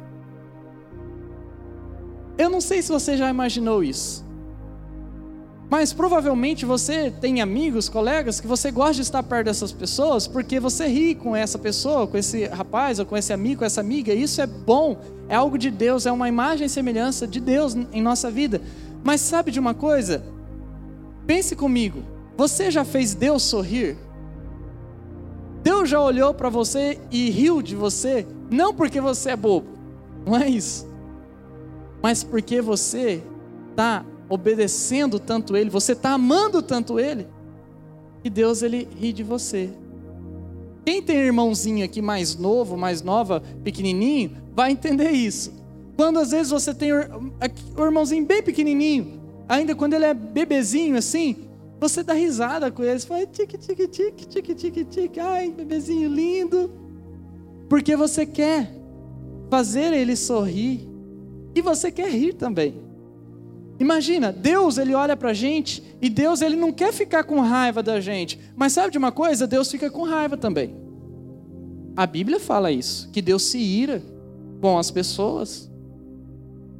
Eu 2.35 2.49
não 2.49 2.59
sei 2.59 2.81
se 2.81 2.91
você 2.91 3.15
já 3.15 3.29
imaginou 3.29 3.83
isso. 3.83 4.25
Mas 5.73 5.91
provavelmente 5.91 6.67
você 6.67 7.09
tem 7.09 7.41
amigos, 7.41 7.89
colegas, 7.89 8.39
que 8.39 8.45
você 8.45 8.69
gosta 8.69 8.93
de 8.93 9.01
estar 9.01 9.23
perto 9.23 9.45
dessas 9.45 9.71
pessoas 9.71 10.27
porque 10.27 10.59
você 10.59 10.85
ri 10.85 11.15
com 11.15 11.35
essa 11.35 11.57
pessoa, 11.57 12.05
com 12.05 12.15
esse 12.15 12.45
rapaz, 12.45 12.99
ou 12.99 13.07
com 13.07 13.17
esse 13.17 13.33
amigo, 13.33 13.57
com 13.57 13.65
essa 13.65 13.81
amiga. 13.81 14.13
Isso 14.13 14.39
é 14.39 14.45
bom, 14.45 14.95
é 15.27 15.33
algo 15.33 15.57
de 15.57 15.71
Deus, 15.71 16.05
é 16.05 16.11
uma 16.11 16.29
imagem 16.29 16.67
e 16.67 16.69
semelhança 16.69 17.25
de 17.25 17.39
Deus 17.39 17.75
em 17.91 18.03
nossa 18.03 18.29
vida. 18.29 18.61
Mas 19.03 19.21
sabe 19.21 19.49
de 19.49 19.59
uma 19.59 19.73
coisa? 19.73 20.23
Pense 21.25 21.55
comigo, 21.55 22.03
você 22.37 22.69
já 22.69 22.85
fez 22.85 23.15
Deus 23.15 23.41
sorrir? 23.41 23.97
Deus 25.63 25.89
já 25.89 25.99
olhou 25.99 26.35
para 26.35 26.49
você 26.49 26.99
e 27.09 27.31
riu 27.31 27.63
de 27.63 27.75
você, 27.75 28.27
não 28.47 28.75
porque 28.75 29.01
você 29.01 29.31
é 29.31 29.35
bobo, 29.35 29.69
não 30.23 30.37
é 30.37 30.47
isso, 30.47 30.87
mas 31.99 32.23
porque 32.23 32.61
você 32.61 33.23
está 33.71 34.05
obedecendo 34.29 35.19
tanto 35.19 35.55
Ele, 35.55 35.69
você 35.69 35.93
está 35.93 36.11
amando 36.11 36.61
tanto 36.61 36.99
Ele, 36.99 37.27
que 38.23 38.29
Deus 38.29 38.61
ele 38.61 38.87
ri 38.97 39.11
de 39.11 39.21
você. 39.21 39.69
Quem 40.85 41.01
tem 41.01 41.17
irmãozinho 41.17 41.83
aqui 41.83 42.01
mais 42.01 42.35
novo, 42.35 42.77
mais 42.77 43.01
nova, 43.01 43.41
pequenininho, 43.63 44.31
vai 44.55 44.71
entender 44.71 45.11
isso. 45.11 45.53
Quando 45.95 46.19
às 46.19 46.31
vezes 46.31 46.51
você 46.51 46.73
tem 46.73 46.91
o 46.91 47.83
irmãozinho 47.83 48.25
bem 48.25 48.41
pequenininho, 48.41 49.21
ainda 49.47 49.75
quando 49.75 49.93
ele 49.93 50.05
é 50.05 50.13
bebezinho 50.13 50.97
assim, 50.97 51.47
você 51.79 52.01
dá 52.01 52.13
risada 52.13 52.71
com 52.71 52.83
ele, 52.83 52.99
você 52.99 53.07
fala 53.07 53.25
tique, 53.25 53.57
tique, 53.57 53.87
tique, 53.87 54.25
tique, 54.25 54.55
tique, 54.55 54.85
tique, 54.85 55.19
ai, 55.19 55.51
bebezinho 55.51 56.09
lindo. 56.09 56.71
Porque 57.69 57.95
você 57.95 58.25
quer 58.25 58.73
fazer 59.49 59.93
ele 59.93 60.15
sorrir 60.15 60.87
e 61.53 61.61
você 61.61 61.91
quer 61.91 62.09
rir 62.09 62.33
também. 62.33 62.82
Imagina, 63.79 64.31
Deus 64.31 64.77
ele 64.77 64.93
olha 64.93 65.17
para 65.17 65.31
a 65.31 65.33
gente 65.33 65.83
e 66.01 66.09
Deus 66.09 66.41
ele 66.41 66.55
não 66.55 66.71
quer 66.71 66.93
ficar 66.93 67.23
com 67.23 67.39
raiva 67.39 67.81
da 67.81 67.99
gente, 67.99 68.39
mas 68.55 68.73
sabe 68.73 68.91
de 68.91 68.97
uma 68.97 69.11
coisa? 69.11 69.47
Deus 69.47 69.69
fica 69.69 69.89
com 69.89 70.03
raiva 70.03 70.37
também. 70.37 70.75
A 71.95 72.05
Bíblia 72.05 72.39
fala 72.39 72.71
isso, 72.71 73.09
que 73.11 73.21
Deus 73.21 73.43
se 73.43 73.57
ira 73.57 74.01
com 74.61 74.77
as 74.77 74.89
pessoas. 74.89 75.69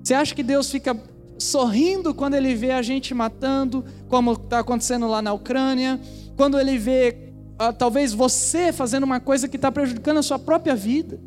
Você 0.04 0.14
acha 0.14 0.34
que 0.34 0.44
Deus 0.44 0.70
fica 0.72 0.98
sorrindo 1.38 2.14
quando 2.14 2.36
ele 2.36 2.56
vê 2.56 2.72
a 2.72 2.82
gente 2.82 3.14
matando, 3.14 3.84
como 4.08 4.34
está 4.34 4.60
acontecendo 4.60 5.08
lá 5.08 5.22
na 5.22 5.34
Ucrânia, 5.34 6.00
quando 6.36 6.60
ele 6.60 6.78
vê 6.78 7.34
ah, 7.58 7.72
talvez 7.72 8.14
você 8.14 8.72
fazendo 8.72 9.04
uma 9.04 9.20
coisa 9.20 9.48
que 9.48 9.56
está 9.56 9.72
prejudicando 9.72 10.18
a 10.18 10.24
sua 10.24 10.40
própria 10.40 10.76
vida. 10.76 11.20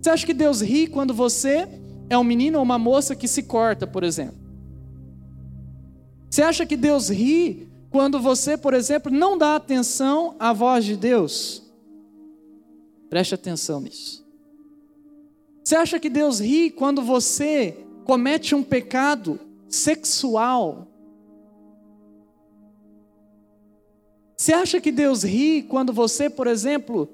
Você 0.00 0.10
acha 0.10 0.26
que 0.26 0.34
Deus 0.34 0.60
ri 0.60 0.86
quando 0.86 1.14
você 1.14 1.68
é 2.10 2.18
um 2.18 2.24
menino 2.24 2.58
ou 2.58 2.64
uma 2.64 2.78
moça 2.78 3.16
que 3.16 3.28
se 3.28 3.42
corta, 3.42 3.86
por 3.86 4.04
exemplo? 4.04 4.43
Você 6.34 6.42
acha 6.42 6.66
que 6.66 6.76
Deus 6.76 7.10
ri 7.10 7.68
quando 7.90 8.18
você, 8.18 8.56
por 8.56 8.74
exemplo, 8.74 9.08
não 9.08 9.38
dá 9.38 9.54
atenção 9.54 10.34
à 10.36 10.52
voz 10.52 10.84
de 10.84 10.96
Deus? 10.96 11.62
Preste 13.08 13.36
atenção 13.36 13.80
nisso. 13.80 14.26
Você 15.62 15.76
acha 15.76 16.00
que 16.00 16.10
Deus 16.10 16.40
ri 16.40 16.72
quando 16.72 17.02
você 17.02 17.86
comete 18.04 18.52
um 18.52 18.64
pecado 18.64 19.38
sexual. 19.68 20.88
Você 24.36 24.52
acha 24.52 24.80
que 24.80 24.90
Deus 24.90 25.22
ri 25.22 25.62
quando 25.62 25.92
você, 25.92 26.28
por 26.28 26.48
exemplo, 26.48 27.08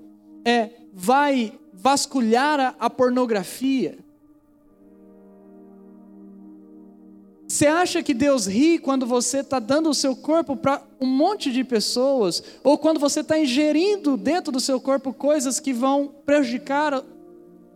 é, 0.47 0.71
vai 0.95 1.61
vasculhar 1.75 2.59
a, 2.59 2.69
a 2.87 2.89
pornografia? 2.89 3.99
Você 7.51 7.67
acha 7.67 8.01
que 8.01 8.15
Deus 8.15 8.47
ri 8.47 8.79
quando 8.79 9.05
você 9.05 9.39
está 9.39 9.59
dando 9.59 9.91
o 9.91 9.95
seu 9.95 10.15
corpo 10.15 10.55
para 10.55 10.85
um 11.01 11.07
monte 11.07 11.51
de 11.51 11.65
pessoas? 11.65 12.41
Ou 12.63 12.79
quando 12.79 13.01
você 13.01 13.23
está 13.23 13.37
ingerindo 13.37 14.17
dentro 14.17 14.53
do 14.53 14.61
seu 14.61 14.81
corpo 14.81 15.13
coisas 15.13 15.59
que 15.59 15.73
vão 15.73 16.15
prejudicar 16.25 17.03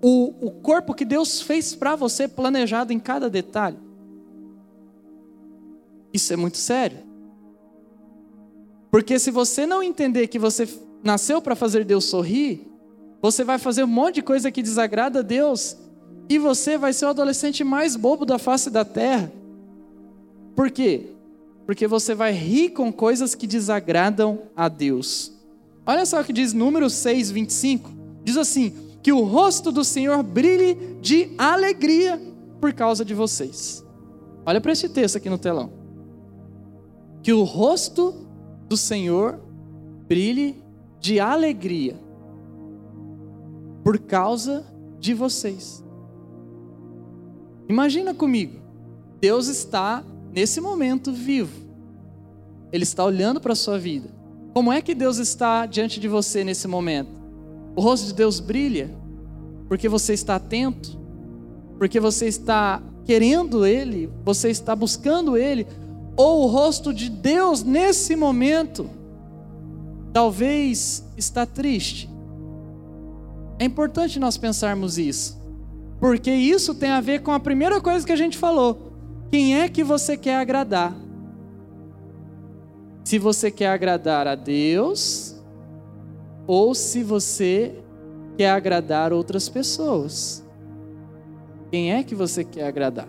o, 0.00 0.46
o 0.46 0.52
corpo 0.52 0.94
que 0.94 1.04
Deus 1.04 1.40
fez 1.40 1.74
para 1.74 1.96
você, 1.96 2.28
planejado 2.28 2.92
em 2.92 3.00
cada 3.00 3.28
detalhe. 3.28 3.76
Isso 6.12 6.32
é 6.32 6.36
muito 6.36 6.56
sério. 6.56 6.98
Porque 8.92 9.18
se 9.18 9.32
você 9.32 9.66
não 9.66 9.82
entender 9.82 10.28
que 10.28 10.38
você 10.38 10.68
nasceu 11.02 11.42
para 11.42 11.56
fazer 11.56 11.84
Deus 11.84 12.04
sorrir, 12.04 12.64
você 13.20 13.42
vai 13.42 13.58
fazer 13.58 13.82
um 13.82 13.88
monte 13.88 14.14
de 14.14 14.22
coisa 14.22 14.52
que 14.52 14.62
desagrada 14.62 15.18
a 15.18 15.22
Deus 15.22 15.76
e 16.28 16.38
você 16.38 16.78
vai 16.78 16.92
ser 16.92 17.06
o 17.06 17.08
adolescente 17.08 17.64
mais 17.64 17.96
bobo 17.96 18.24
da 18.24 18.38
face 18.38 18.70
da 18.70 18.84
terra. 18.84 19.32
Por 20.54 20.70
quê? 20.70 21.10
Porque 21.66 21.86
você 21.86 22.14
vai 22.14 22.32
rir 22.32 22.70
com 22.70 22.92
coisas 22.92 23.34
que 23.34 23.46
desagradam 23.46 24.42
a 24.54 24.68
Deus. 24.68 25.32
Olha 25.86 26.04
só 26.06 26.20
o 26.20 26.24
que 26.24 26.32
diz 26.32 26.52
Número 26.52 26.88
6, 26.88 27.30
25. 27.30 27.90
Diz 28.22 28.36
assim: 28.36 28.72
que 29.04 29.12
o 29.12 29.22
rosto 29.22 29.70
do 29.70 29.84
Senhor 29.84 30.22
brilhe 30.22 30.96
de 31.02 31.34
alegria 31.36 32.18
por 32.58 32.72
causa 32.72 33.04
de 33.04 33.12
vocês. 33.12 33.84
Olha 34.46 34.62
para 34.62 34.72
esse 34.72 34.88
texto 34.88 35.16
aqui 35.16 35.28
no 35.28 35.36
telão. 35.36 35.70
Que 37.22 37.30
o 37.30 37.44
rosto 37.44 38.14
do 38.66 38.78
Senhor 38.78 39.38
brilhe 40.08 40.56
de 40.98 41.20
alegria 41.20 42.00
por 43.82 43.98
causa 43.98 44.64
de 44.98 45.12
vocês. 45.12 45.84
Imagina 47.68 48.14
comigo, 48.14 48.58
Deus 49.20 49.48
está 49.48 50.02
nesse 50.34 50.60
momento 50.60 51.12
vivo. 51.12 51.62
Ele 52.72 52.82
está 52.82 53.04
olhando 53.04 53.40
para 53.40 53.52
a 53.52 53.56
sua 53.56 53.78
vida. 53.78 54.08
Como 54.52 54.72
é 54.72 54.82
que 54.82 54.94
Deus 54.94 55.18
está 55.18 55.64
diante 55.64 56.00
de 56.00 56.08
você 56.08 56.42
nesse 56.42 56.66
momento? 56.66 57.22
O 57.76 57.80
rosto 57.80 58.08
de 58.08 58.14
Deus 58.14 58.40
brilha 58.40 58.90
porque 59.68 59.88
você 59.88 60.12
está 60.12 60.36
atento, 60.36 60.98
porque 61.78 61.98
você 61.98 62.26
está 62.26 62.82
querendo 63.04 63.66
Ele, 63.66 64.10
você 64.24 64.50
está 64.50 64.76
buscando 64.76 65.36
Ele, 65.36 65.66
ou 66.16 66.44
o 66.44 66.46
rosto 66.46 66.92
de 66.92 67.08
Deus 67.08 67.62
nesse 67.62 68.14
momento 68.14 68.88
talvez 70.12 71.04
está 71.16 71.44
triste. 71.44 72.08
É 73.58 73.64
importante 73.64 74.20
nós 74.20 74.36
pensarmos 74.36 74.98
isso, 74.98 75.40
porque 75.98 76.30
isso 76.30 76.74
tem 76.74 76.90
a 76.90 77.00
ver 77.00 77.22
com 77.22 77.32
a 77.32 77.40
primeira 77.40 77.80
coisa 77.80 78.06
que 78.06 78.12
a 78.12 78.16
gente 78.16 78.38
falou: 78.38 78.93
quem 79.34 79.60
é 79.60 79.68
que 79.68 79.82
você 79.82 80.16
quer 80.16 80.36
agradar? 80.36 80.96
Se 83.02 83.18
você 83.18 83.50
quer 83.50 83.66
agradar 83.66 84.28
a 84.28 84.36
Deus, 84.36 85.42
ou 86.46 86.72
se 86.72 87.02
você 87.02 87.82
quer 88.38 88.50
agradar 88.50 89.12
outras 89.12 89.48
pessoas. 89.48 90.46
Quem 91.72 91.92
é 91.92 92.04
que 92.04 92.14
você 92.14 92.44
quer 92.44 92.68
agradar? 92.68 93.08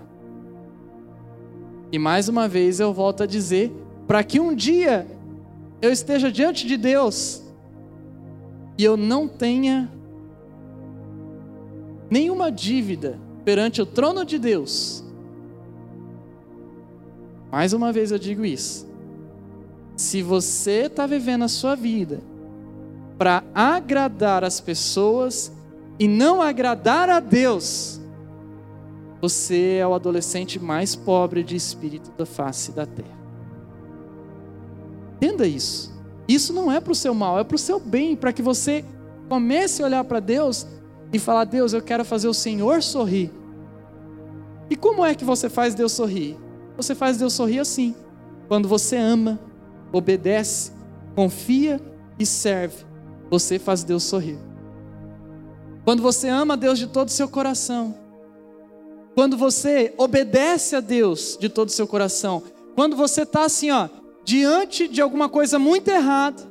E 1.92 2.00
mais 2.00 2.28
uma 2.28 2.48
vez 2.48 2.80
eu 2.80 2.92
volto 2.92 3.22
a 3.22 3.28
dizer, 3.28 3.72
para 4.08 4.24
que 4.24 4.40
um 4.40 4.56
dia 4.56 5.06
eu 5.80 5.92
esteja 5.92 6.32
diante 6.32 6.66
de 6.66 6.76
Deus 6.76 7.44
e 8.80 8.84
eu 8.84 8.98
não 8.98 9.28
tenha 9.28 9.92
nenhuma 12.10 12.52
dívida 12.52 13.20
perante 13.44 13.80
o 13.80 13.86
trono 13.86 14.26
de 14.26 14.40
Deus. 14.40 15.05
Mais 17.56 17.72
uma 17.72 17.94
vez 17.94 18.12
eu 18.12 18.20
digo 18.20 18.44
isso. 18.44 18.86
Se 19.96 20.22
você 20.22 20.88
está 20.88 21.08
vivendo 21.08 21.44
a 21.44 21.48
sua 21.48 21.74
vida 21.74 22.20
para 23.18 23.46
agradar 23.54 24.44
as 24.44 24.60
pessoas 24.60 25.54
e 25.98 26.06
não 26.06 26.42
agradar 26.42 27.10
a 27.10 27.22
Deus, 27.22 28.02
você 29.22 29.78
é 29.80 29.88
o 29.88 29.94
adolescente 29.94 30.60
mais 30.60 30.98
pobre 30.98 31.44
de 31.44 31.56
espírito 31.56 32.12
da 32.18 32.26
face 32.26 32.74
da 32.74 32.86
terra. 32.86 33.18
Entenda 35.16 35.48
isso. 35.48 35.94
Isso 36.28 36.52
não 36.52 36.70
é 36.70 36.82
para 36.82 36.92
o 36.92 36.96
seu 36.96 37.14
mal, 37.14 37.40
é 37.40 37.46
para 37.46 37.56
o 37.56 37.58
seu 37.58 37.80
bem, 37.80 38.18
para 38.18 38.34
que 38.34 38.42
você 38.42 38.84
comece 39.30 39.82
a 39.82 39.86
olhar 39.86 40.04
para 40.04 40.20
Deus 40.20 40.68
e 41.14 41.18
falar: 41.18 41.46
Deus, 41.46 41.72
eu 41.72 41.82
quero 41.82 42.04
fazer 42.04 42.28
o 42.28 42.34
Senhor 42.34 42.84
sorrir. 42.84 43.32
E 44.70 44.76
como 44.76 45.06
é 45.06 45.16
que 45.16 45.24
você 45.24 45.48
faz 45.48 45.74
Deus 45.74 45.94
sorrir? 45.94 46.44
Você 46.78 46.94
faz 46.94 47.18
Deus 47.18 47.34
sorrir 47.34 47.60
assim, 47.60 47.96
quando 48.48 48.68
você 48.68 48.98
ama, 48.98 49.40
obedece, 49.92 50.72
confia 51.16 51.80
e 52.20 52.26
serve 52.26 52.86
você 53.30 53.60
faz 53.60 53.84
Deus 53.84 54.04
sorrir. 54.04 54.38
Quando 55.84 56.02
você 56.02 56.28
ama 56.28 56.58
Deus 56.58 56.80
de 56.80 56.88
todo 56.88 57.10
o 57.10 57.12
seu 57.12 57.28
coração, 57.28 57.96
quando 59.14 59.38
você 59.38 59.94
obedece 59.98 60.76
a 60.76 60.80
Deus 60.80 61.38
de 61.40 61.48
todo 61.48 61.70
o 61.70 61.72
seu 61.72 61.88
coração, 61.88 62.44
quando 62.76 62.96
você 62.96 63.22
está 63.22 63.46
assim, 63.46 63.72
ó, 63.72 63.88
diante 64.24 64.88
de 64.88 65.02
alguma 65.02 65.30
coisa 65.30 65.60
muito 65.60 65.90
errada, 65.90 66.44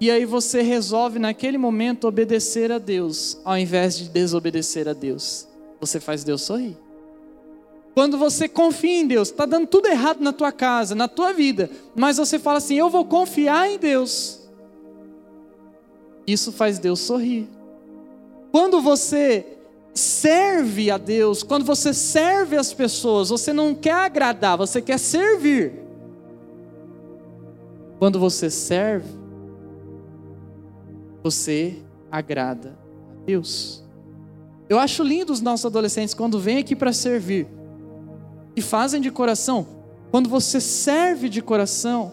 e 0.00 0.10
aí 0.10 0.24
você 0.24 0.62
resolve 0.62 1.18
naquele 1.18 1.56
momento 1.56 2.08
obedecer 2.08 2.70
a 2.72 2.78
Deus, 2.78 3.40
ao 3.44 3.56
invés 3.56 3.96
de 3.96 4.08
desobedecer 4.08 4.88
a 4.88 4.92
Deus, 4.92 5.48
você 5.80 6.00
faz 6.00 6.24
Deus 6.24 6.42
sorrir. 6.42 6.76
Quando 7.94 8.16
você 8.16 8.48
confia 8.48 9.00
em 9.00 9.06
Deus, 9.06 9.28
está 9.28 9.44
dando 9.44 9.66
tudo 9.66 9.86
errado 9.86 10.20
na 10.20 10.32
tua 10.32 10.50
casa, 10.50 10.94
na 10.94 11.08
tua 11.08 11.32
vida, 11.32 11.70
mas 11.94 12.16
você 12.16 12.38
fala 12.38 12.58
assim: 12.58 12.76
eu 12.76 12.88
vou 12.88 13.04
confiar 13.04 13.70
em 13.70 13.78
Deus. 13.78 14.40
Isso 16.26 16.52
faz 16.52 16.78
Deus 16.78 17.00
sorrir. 17.00 17.48
Quando 18.50 18.80
você 18.80 19.46
serve 19.94 20.90
a 20.90 20.96
Deus, 20.96 21.42
quando 21.42 21.64
você 21.64 21.92
serve 21.92 22.56
as 22.56 22.72
pessoas, 22.72 23.28
você 23.28 23.52
não 23.52 23.74
quer 23.74 23.92
agradar, 23.92 24.56
você 24.56 24.80
quer 24.80 24.98
servir. 24.98 25.72
Quando 27.98 28.18
você 28.18 28.50
serve, 28.50 29.08
você 31.22 31.76
agrada 32.10 32.70
a 32.70 33.24
Deus. 33.24 33.84
Eu 34.68 34.78
acho 34.78 35.02
lindo 35.02 35.32
os 35.32 35.40
nossos 35.40 35.66
adolescentes 35.66 36.14
quando 36.14 36.38
vêm 36.38 36.58
aqui 36.58 36.74
para 36.74 36.92
servir. 36.92 37.46
E 38.54 38.62
fazem 38.62 39.00
de 39.00 39.10
coração. 39.10 39.66
Quando 40.10 40.28
você 40.28 40.60
serve 40.60 41.28
de 41.28 41.40
coração, 41.40 42.12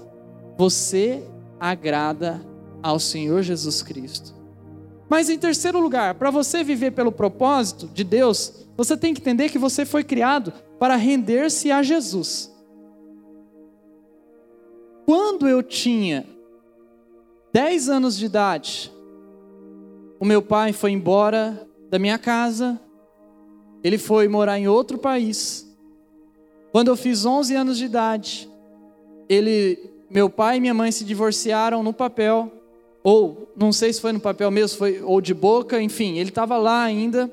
você 0.57 1.23
agrada 1.59 2.41
ao 2.81 2.99
Senhor 2.99 3.41
Jesus 3.41 3.81
Cristo. 3.81 4.33
Mas 5.09 5.29
em 5.29 5.37
terceiro 5.37 5.79
lugar, 5.79 6.15
para 6.15 6.31
você 6.31 6.63
viver 6.63 6.91
pelo 6.91 7.11
propósito 7.11 7.87
de 7.87 8.03
Deus, 8.03 8.67
você 8.77 8.95
tem 8.95 9.13
que 9.13 9.21
entender 9.21 9.49
que 9.49 9.57
você 9.57 9.85
foi 9.85 10.03
criado 10.03 10.53
para 10.79 10.95
render-se 10.95 11.71
a 11.71 11.83
Jesus. 11.83 12.53
Quando 15.05 15.47
eu 15.47 15.63
tinha 15.63 16.25
10 17.51 17.89
anos 17.89 18.17
de 18.17 18.25
idade, 18.25 18.93
o 20.19 20.25
meu 20.25 20.41
pai 20.41 20.71
foi 20.71 20.91
embora 20.91 21.67
da 21.89 21.97
minha 21.97 22.19
casa, 22.19 22.79
ele 23.83 23.97
foi 23.97 24.27
morar 24.27 24.59
em 24.59 24.67
outro 24.67 24.97
país. 24.97 25.68
Quando 26.71 26.89
eu 26.89 26.95
fiz 26.95 27.25
11 27.25 27.55
anos 27.55 27.77
de 27.77 27.85
idade, 27.85 28.49
ele, 29.27 29.91
meu 30.09 30.29
pai 30.29 30.57
e 30.57 30.61
minha 30.61 30.73
mãe 30.73 30.91
se 30.91 31.03
divorciaram 31.03 31.81
no 31.81 31.93
papel, 31.93 32.51
ou 33.03 33.51
não 33.55 33.71
sei 33.71 33.91
se 33.93 34.01
foi 34.01 34.11
no 34.11 34.19
papel 34.19 34.51
mesmo, 34.51 34.77
foi 34.77 35.01
ou 35.01 35.21
de 35.21 35.33
boca, 35.33 35.81
enfim, 35.81 36.17
ele 36.17 36.29
estava 36.29 36.57
lá 36.57 36.83
ainda. 36.83 37.31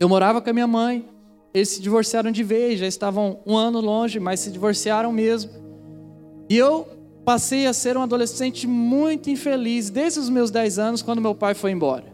Eu 0.00 0.08
morava 0.08 0.40
com 0.40 0.50
a 0.50 0.52
minha 0.52 0.66
mãe. 0.66 1.08
Eles 1.54 1.68
se 1.68 1.82
divorciaram 1.82 2.32
de 2.32 2.42
vez, 2.42 2.80
já 2.80 2.86
estavam 2.86 3.40
um 3.46 3.56
ano 3.56 3.80
longe, 3.80 4.18
mas 4.18 4.40
se 4.40 4.50
divorciaram 4.50 5.12
mesmo. 5.12 5.50
E 6.48 6.56
eu 6.56 6.88
passei 7.24 7.66
a 7.66 7.72
ser 7.72 7.96
um 7.96 8.02
adolescente 8.02 8.66
muito 8.66 9.30
infeliz 9.30 9.90
desde 9.90 10.18
os 10.18 10.28
meus 10.28 10.50
10 10.50 10.78
anos, 10.78 11.02
quando 11.02 11.20
meu 11.20 11.34
pai 11.34 11.54
foi 11.54 11.70
embora. 11.70 12.12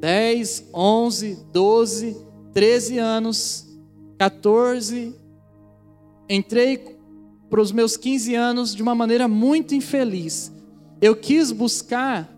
10, 0.00 0.70
11, 0.72 1.38
12, 1.52 2.16
13 2.52 2.98
anos, 2.98 3.66
14. 4.18 5.14
Entrei 6.28 6.96
para 7.50 7.60
os 7.60 7.70
meus 7.72 7.96
15 7.96 8.34
anos 8.34 8.74
de 8.74 8.82
uma 8.82 8.94
maneira 8.94 9.28
muito 9.28 9.74
infeliz. 9.74 10.52
Eu 11.00 11.14
quis 11.14 11.52
buscar 11.52 12.34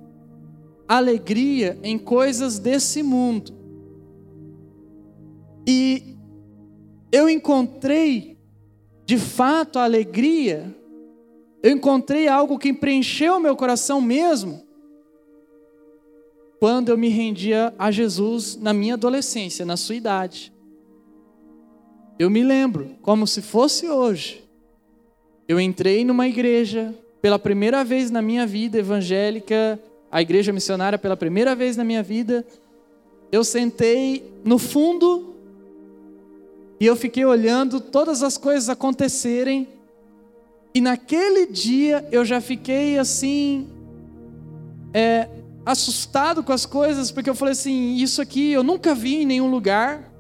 alegria 0.89 1.79
em 1.83 1.99
coisas 1.99 2.59
desse 2.59 3.03
mundo. 3.03 3.53
E 5.67 6.17
eu 7.11 7.29
encontrei 7.29 8.37
de 9.05 9.19
fato 9.19 9.79
a 9.79 9.85
alegria, 9.85 10.75
eu 11.63 11.71
encontrei 11.71 12.27
algo 12.29 12.59
que 12.59 12.73
preencheu 12.73 13.39
meu 13.39 13.57
coração 13.57 14.01
mesmo, 14.01 14.67
quando 16.59 16.89
eu 16.89 16.99
me 16.99 17.09
rendia 17.09 17.73
a 17.79 17.91
Jesus 17.91 18.57
na 18.57 18.73
minha 18.73 18.95
adolescência, 18.95 19.65
na 19.65 19.77
sua 19.77 19.95
idade. 19.95 20.53
Eu 22.19 22.31
me 22.31 22.43
lembro, 22.43 22.97
como 23.03 23.27
se 23.27 23.43
fosse 23.43 23.89
hoje, 23.89 24.43
eu 25.47 25.61
entrei 25.61 26.05
numa 26.05 26.27
igreja 26.27 26.95
pela 27.21 27.39
primeira 27.39 27.85
vez 27.85 28.11
na 28.11 28.23
minha 28.23 28.47
vida 28.47 28.79
evangélica, 28.79 29.79
a 30.11 30.23
igreja 30.23 30.53
missionária 30.53 30.99
pela 30.99 31.17
primeira 31.17 31.55
vez 31.55 31.77
na 31.77 31.85
minha 31.85 32.03
vida. 32.03 32.47
Eu 33.31 33.45
sentei 33.45 34.33
no 34.45 34.59
fundo 34.59 35.35
e 36.81 36.87
eu 36.87 36.97
fiquei 36.97 37.25
olhando 37.25 37.81
todas 37.81 38.23
as 38.23 38.39
coisas 38.39 38.71
acontecerem. 38.71 39.69
E 40.75 40.81
naquele 40.81 41.47
dia 41.47 42.07
eu 42.11 42.25
já 42.25 42.41
fiquei 42.41 42.99
assim, 42.99 43.69
é, 44.95 45.29
assustado 45.67 46.43
com 46.43 46.53
as 46.53 46.65
coisas, 46.65 47.11
porque 47.11 47.29
eu 47.29 47.35
falei 47.35 47.53
assim: 47.53 47.97
isso 47.97 48.23
aqui 48.23 48.53
eu 48.53 48.63
nunca 48.63 48.95
vi 48.95 49.17
em 49.17 49.27
nenhum 49.27 49.51
lugar. 49.51 50.16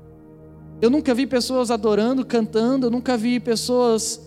Eu 0.80 0.90
nunca 0.90 1.14
vi 1.14 1.26
pessoas 1.26 1.70
adorando, 1.70 2.24
cantando, 2.24 2.86
eu 2.86 2.90
nunca 2.90 3.16
vi 3.16 3.40
pessoas 3.40 4.20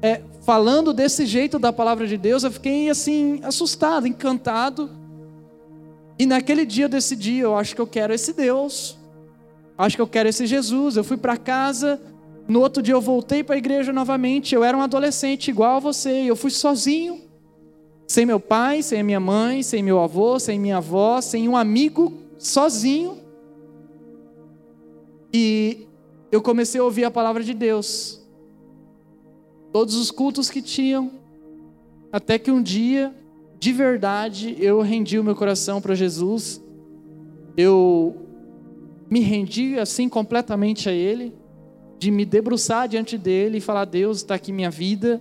é, 0.00 0.22
falando 0.42 0.92
desse 0.92 1.26
jeito 1.26 1.58
da 1.58 1.72
palavra 1.72 2.06
de 2.06 2.16
Deus. 2.16 2.44
Eu 2.44 2.50
fiquei 2.50 2.88
assim, 2.88 3.40
assustado, 3.42 4.06
encantado. 4.06 4.90
E 6.18 6.26
naquele 6.26 6.64
dia 6.64 6.84
eu 6.84 6.88
decidi: 6.88 7.38
eu 7.38 7.56
acho 7.56 7.74
que 7.74 7.80
eu 7.80 7.86
quero 7.86 8.12
esse 8.12 8.32
Deus 8.32 9.00
acho 9.84 9.96
que 9.96 10.02
eu 10.02 10.06
quero 10.06 10.28
esse 10.28 10.46
Jesus. 10.46 10.96
Eu 10.96 11.04
fui 11.04 11.16
para 11.16 11.36
casa, 11.36 12.00
no 12.46 12.60
outro 12.60 12.82
dia 12.82 12.94
eu 12.94 13.00
voltei 13.00 13.42
para 13.42 13.54
a 13.54 13.58
igreja 13.58 13.92
novamente. 13.92 14.54
Eu 14.54 14.62
era 14.62 14.76
um 14.76 14.82
adolescente 14.82 15.48
igual 15.48 15.76
a 15.76 15.80
você, 15.80 16.10
eu 16.10 16.36
fui 16.36 16.50
sozinho, 16.50 17.22
sem 18.06 18.26
meu 18.26 18.38
pai, 18.38 18.82
sem 18.82 19.02
minha 19.02 19.20
mãe, 19.20 19.62
sem 19.62 19.82
meu 19.82 20.00
avô, 20.00 20.38
sem 20.38 20.58
minha 20.58 20.78
avó, 20.78 21.20
sem 21.20 21.48
um 21.48 21.56
amigo, 21.56 22.12
sozinho. 22.38 23.18
E 25.32 25.86
eu 26.32 26.40
comecei 26.42 26.80
a 26.80 26.84
ouvir 26.84 27.04
a 27.04 27.10
palavra 27.10 27.42
de 27.42 27.54
Deus. 27.54 28.20
Todos 29.72 29.94
os 29.94 30.10
cultos 30.10 30.50
que 30.50 30.60
tinham, 30.60 31.12
até 32.12 32.38
que 32.38 32.50
um 32.50 32.62
dia, 32.62 33.14
de 33.58 33.72
verdade, 33.72 34.56
eu 34.58 34.80
rendi 34.80 35.18
o 35.18 35.24
meu 35.24 35.36
coração 35.36 35.80
para 35.80 35.94
Jesus. 35.94 36.60
Eu 37.56 38.16
me 39.08 39.20
rendi 39.20 39.78
assim 39.78 40.08
completamente 40.08 40.88
a 40.88 40.92
Ele, 40.92 41.32
de 41.98 42.10
me 42.10 42.24
debruçar 42.24 42.88
diante 42.88 43.16
dele 43.18 43.58
e 43.58 43.60
falar: 43.60 43.84
Deus, 43.84 44.18
está 44.18 44.34
aqui 44.34 44.52
minha 44.52 44.70
vida. 44.70 45.20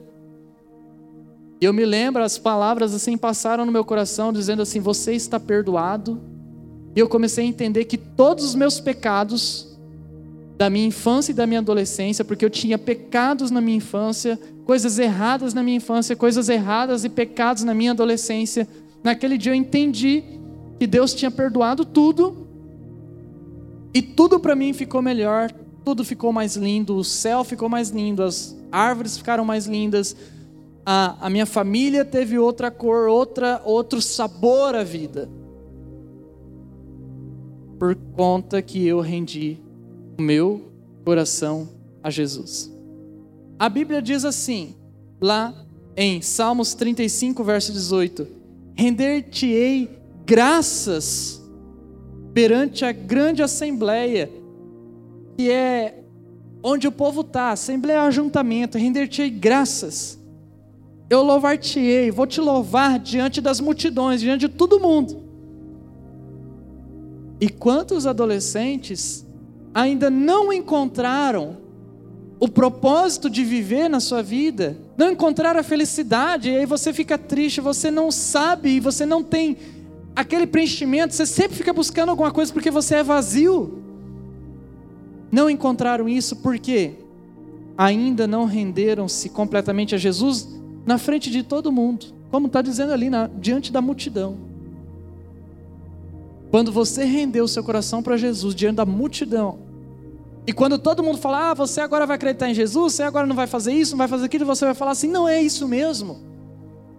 E 1.62 1.66
eu 1.66 1.74
me 1.74 1.86
lembro, 1.86 2.24
as 2.24 2.38
palavras 2.38 2.94
assim 2.94 3.18
passaram 3.18 3.66
no 3.66 3.72
meu 3.72 3.84
coração, 3.84 4.32
dizendo 4.32 4.62
assim: 4.62 4.80
Você 4.80 5.14
está 5.14 5.40
perdoado. 5.40 6.22
E 6.96 7.00
eu 7.00 7.08
comecei 7.08 7.46
a 7.46 7.48
entender 7.48 7.86
que 7.86 7.98
todos 7.98 8.44
os 8.46 8.56
meus 8.56 8.80
pecados, 8.80 9.69
da 10.60 10.70
minha 10.70 10.88
infância 10.88 11.32
e 11.32 11.34
da 11.34 11.48
minha 11.48 11.62
adolescência, 11.62 12.26
porque 12.26 12.44
eu 12.44 12.50
tinha 12.50 12.78
pecados 12.78 13.50
na 13.50 13.62
minha 13.62 13.78
infância, 13.78 14.38
coisas 14.66 15.00
erradas 15.00 15.54
na 15.54 15.64
minha 15.64 15.78
infância, 15.78 16.18
coisas 16.18 16.50
erradas 16.50 17.06
e 17.06 17.10
pecados 17.10 17.64
na 17.64 17.74
minha 17.74 17.92
adolescência. 17.92 18.68
Naquele 19.02 19.38
dia 19.38 19.54
eu 19.54 19.56
entendi 19.56 20.22
que 20.78 20.86
Deus 20.86 21.14
tinha 21.14 21.32
perdoado 21.32 21.86
tudo 21.86 22.46
e 23.94 24.02
tudo 24.02 24.38
para 24.38 24.54
mim 24.54 24.74
ficou 24.74 25.02
melhor, 25.02 25.50
tudo 25.86 26.04
ficou 26.04 26.34
mais 26.34 26.58
lindo, 26.58 26.98
o 26.98 27.06
céu 27.06 27.46
ficou 27.46 27.70
mais 27.70 27.90
lindo, 27.90 28.22
as 28.22 28.54
árvores 28.70 29.18
ficaram 29.18 29.46
mais 29.46 29.66
lindas, 29.66 30.14
a, 30.86 31.26
a 31.26 31.30
minha 31.30 31.46
família 31.46 32.04
teve 32.04 32.38
outra 32.38 32.70
cor, 32.70 33.08
outra, 33.08 33.62
outro 33.64 34.02
sabor 34.02 34.76
à 34.76 34.84
vida. 34.84 35.30
Por 37.80 37.96
conta 37.96 38.62
que 38.62 38.86
eu 38.86 39.00
rendi 39.00 39.69
o 40.20 40.22
meu 40.22 40.70
coração 41.06 41.70
a 42.04 42.10
Jesus. 42.10 42.72
A 43.58 43.70
Bíblia 43.70 44.02
diz 44.02 44.26
assim, 44.26 44.76
lá 45.20 45.54
em 45.96 46.22
Salmos 46.22 46.74
35, 46.74 47.44
verso 47.44 47.72
18: 47.72 48.28
Render-te-ei 48.76 49.90
graças 50.26 51.42
perante 52.34 52.86
a 52.86 52.92
grande 52.92 53.42
assembleia, 53.42 54.30
que 55.38 55.50
é 55.50 56.04
onde 56.62 56.88
o 56.88 56.92
povo 56.92 57.22
está, 57.22 57.52
assembleia 57.52 57.98
é 57.98 58.02
ajuntamento, 58.02 58.78
render-te-ei 58.78 59.30
graças. 59.30 60.20
Eu 61.10 61.24
louvar-te-ei, 61.24 62.12
vou 62.12 62.28
te 62.28 62.40
louvar 62.40 63.00
diante 63.00 63.42
das 63.42 63.60
multidões, 63.60 64.22
diante 64.22 64.42
de 64.42 64.50
todo 64.50 64.80
mundo. 64.80 65.24
E 67.42 67.50
quantos 67.50 68.06
adolescentes 68.06 69.26
ainda 69.74 70.10
não 70.10 70.52
encontraram 70.52 71.58
o 72.40 72.48
propósito 72.48 73.30
de 73.30 73.44
viver 73.44 73.90
na 73.90 74.00
sua 74.00 74.24
vida, 74.24 74.78
não 74.98 75.12
encontraram 75.12 75.60
a 75.60 75.64
felicidade, 75.64 76.50
e 76.50 76.58
aí 76.58 76.66
você 76.66 76.94
fica 76.94 77.18
triste, 77.18 77.60
você 77.60 77.92
não 77.92 78.12
sabe, 78.12 78.80
você 78.80 79.06
não 79.06 79.22
tem 79.22 79.58
aquele 80.16 80.48
preenchimento, 80.48 81.14
você 81.14 81.26
sempre 81.26 81.58
fica 81.58 81.74
buscando 81.74 82.10
alguma 82.10 82.32
coisa 82.32 82.52
porque 82.52 82.72
você 82.72 82.96
é 82.96 83.04
vazio. 83.04 83.84
Não 85.32 85.50
encontraram 85.50 86.08
isso 86.08 86.38
porque 86.38 86.94
ainda 87.78 88.26
não 88.26 88.46
renderam-se 88.46 89.30
completamente 89.30 89.94
a 89.94 89.98
Jesus 89.98 90.48
na 90.86 90.98
frente 90.98 91.30
de 91.30 91.44
todo 91.44 91.72
mundo, 91.72 92.08
como 92.32 92.48
está 92.48 92.62
dizendo 92.62 92.94
ali, 92.94 93.10
na, 93.10 93.28
diante 93.28 93.72
da 93.72 93.82
multidão. 93.82 94.49
Quando 96.52 96.72
você 96.72 97.04
rendeu 97.04 97.46
o 97.46 97.48
seu 97.48 97.64
coração 97.64 98.02
para 98.02 98.18
Jesus 98.18 98.56
diante 98.56 98.78
da 98.78 98.86
multidão, 98.86 99.60
e 100.48 100.52
quando 100.52 100.80
todo 100.80 101.04
mundo 101.04 101.20
fala, 101.20 101.52
ah, 101.52 101.54
você 101.54 101.80
agora 101.80 102.08
vai 102.08 102.16
acreditar 102.16 102.50
em 102.50 102.56
Jesus, 102.56 102.94
você 102.94 103.04
agora 103.04 103.28
não 103.28 103.36
vai 103.36 103.46
fazer 103.46 103.72
isso, 103.72 103.92
não 103.92 104.00
vai 104.00 104.08
fazer 104.08 104.26
aquilo, 104.26 104.46
você 104.46 104.66
vai 104.66 104.74
falar 104.74 104.92
assim, 104.92 105.08
não 105.08 105.28
é 105.28 105.40
isso 105.40 105.68
mesmo. 105.68 106.18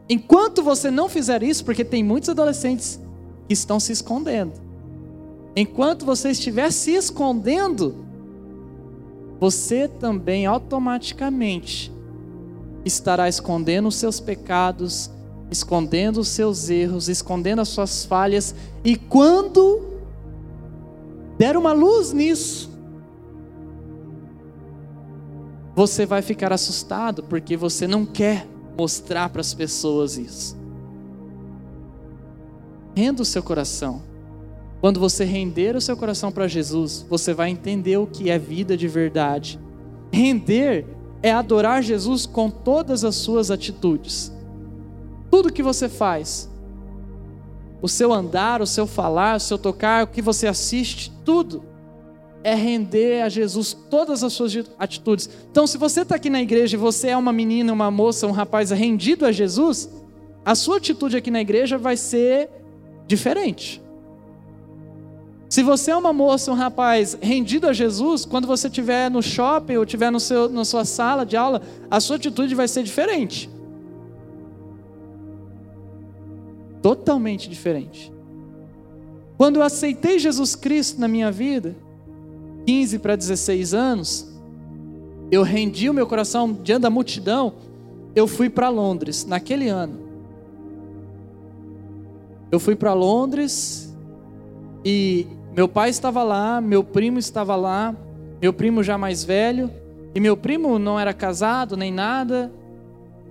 Enquanto 0.09 0.63
você 0.63 0.91
não 0.91 1.09
fizer 1.09 1.43
isso, 1.43 1.65
porque 1.65 1.85
tem 1.85 2.03
muitos 2.05 2.29
adolescentes 2.29 3.01
que 3.49 3.55
estão 3.55 3.81
se 3.81 3.91
escondendo. 3.91 4.53
Enquanto 5.57 6.05
você 6.05 6.31
estiver 6.31 6.71
se 6.71 6.93
escondendo, 6.93 8.05
você 9.41 9.89
também 9.89 10.47
automaticamente 10.47 11.93
estará 12.85 13.29
escondendo 13.29 13.89
os 13.89 13.97
seus 13.97 14.21
pecados, 14.21 15.11
escondendo 15.51 16.21
os 16.21 16.29
seus 16.29 16.71
erros, 16.71 17.09
escondendo 17.09 17.61
as 17.61 17.69
suas 17.69 18.05
falhas, 18.05 18.55
e 18.85 18.97
quando 18.97 19.83
der 21.39 21.57
uma 21.57 21.73
luz 21.73 22.13
nisso, 22.13 22.71
você 25.75 26.05
vai 26.05 26.23
ficar 26.23 26.53
assustado 26.53 27.23
porque 27.23 27.57
você 27.57 27.87
não 27.87 28.05
quer 28.05 28.47
mostrar 28.77 29.29
para 29.31 29.41
as 29.41 29.55
pessoas 29.55 30.17
isso. 30.17 30.57
Renda 32.95 33.23
o 33.23 33.25
seu 33.25 33.43
coração. 33.43 34.03
Quando 34.81 34.99
você 34.99 35.25
render 35.25 35.77
o 35.77 35.81
seu 35.81 35.97
coração 35.97 36.33
para 36.33 36.49
Jesus, 36.49 37.05
você 37.09 37.35
vai 37.35 37.51
entender 37.51 37.97
o 37.99 38.07
que 38.07 38.31
é 38.31 38.39
vida 38.39 38.77
de 38.77 38.89
verdade. 38.89 39.61
Render 40.13 40.87
é 41.23 41.31
adorar 41.31 41.83
Jesus 41.83 42.25
com 42.27 42.51
todas 42.51 43.05
as 43.05 43.15
suas 43.15 43.51
atitudes. 43.51 44.33
Tudo 45.41 45.55
que 45.55 45.63
você 45.63 45.89
faz, 45.89 46.51
o 47.81 47.89
seu 47.89 48.13
andar, 48.13 48.61
o 48.61 48.67
seu 48.67 48.87
falar, 48.87 49.39
o 49.39 49.41
seu 49.41 49.57
tocar, 49.57 50.05
o 50.05 50.07
que 50.07 50.21
você 50.21 50.47
assiste, 50.47 51.11
tudo 51.25 51.65
é 52.45 52.55
render 52.55 53.23
a 53.23 53.29
Jesus 53.31 53.75
todas 53.89 54.23
as 54.23 54.35
suas 54.35 54.53
atitudes. 54.79 55.31
Então, 55.51 55.67
se 55.67 55.79
você 55.79 56.03
está 56.03 56.17
aqui 56.17 56.29
na 56.29 56.43
igreja 56.43 56.77
e 56.77 56.79
você 56.79 57.09
é 57.09 57.17
uma 57.17 57.33
menina, 57.33 57.73
uma 57.73 57.91
moça, 57.91 58.27
um 58.27 58.33
rapaz 58.33 58.71
rendido 58.71 59.25
a 59.25 59.33
Jesus, 59.33 59.89
a 60.45 60.55
sua 60.55 60.77
atitude 60.77 61.17
aqui 61.17 61.31
na 61.31 61.41
igreja 61.41 61.79
vai 61.79 61.97
ser 61.97 62.51
diferente. 63.07 63.83
Se 65.49 65.63
você 65.63 65.91
é 65.91 65.97
uma 65.97 66.13
moça, 66.13 66.53
um 66.53 66.55
rapaz 66.55 67.17
rendido 67.19 67.67
a 67.67 67.73
Jesus, 67.73 68.27
quando 68.27 68.47
você 68.47 68.67
estiver 68.67 69.11
no 69.11 69.23
shopping 69.23 69.79
ou 69.79 69.85
estiver 69.85 70.13
no 70.13 70.21
seu, 70.21 70.51
na 70.51 70.67
sua 70.67 70.85
sala 70.85 71.25
de 71.25 71.35
aula, 71.35 71.63
a 71.91 71.99
sua 71.99 72.17
atitude 72.17 72.55
vai 72.55 72.69
ser 72.69 72.83
diferente. 72.83 73.49
Totalmente 76.83 77.49
diferente. 77.49 78.13
Quando 79.37 79.57
eu 79.57 79.63
aceitei 79.63 80.19
Jesus 80.19 80.55
Cristo 80.55 81.01
na 81.01 81.09
minha 81.09 81.31
vida, 81.31 81.75
15 82.67 82.99
para 82.99 83.17
16 83.17 83.75
anos, 83.75 84.31
eu 85.31 85.43
rendi 85.43 85.89
o 85.89 85.95
meu 85.95 86.07
coração 86.07 86.53
diante 86.53 86.83
da 86.83 86.91
multidão, 86.91 87.55
eu 88.15 88.27
fui 88.27 88.51
para 88.51 88.69
Londres 88.69 89.25
naquele 89.25 89.69
ano. 89.69 89.99
Eu 92.51 92.59
fui 92.59 92.75
para 92.75 92.93
Londres 92.93 93.97
e 94.85 95.27
meu 95.55 95.69
pai 95.69 95.91
estava 95.91 96.23
lá, 96.23 96.61
meu 96.61 96.83
primo 96.83 97.19
estava 97.19 97.55
lá, 97.55 97.95
meu 98.41 98.53
primo 98.53 98.83
já 98.83 98.99
mais 98.99 99.23
velho, 99.23 99.71
e 100.15 100.21
meu 100.21 100.37
primo 100.37 100.79
não 100.79 100.99
era 100.99 101.15
casado 101.15 101.77
nem 101.77 101.93
nada, 101.93 102.53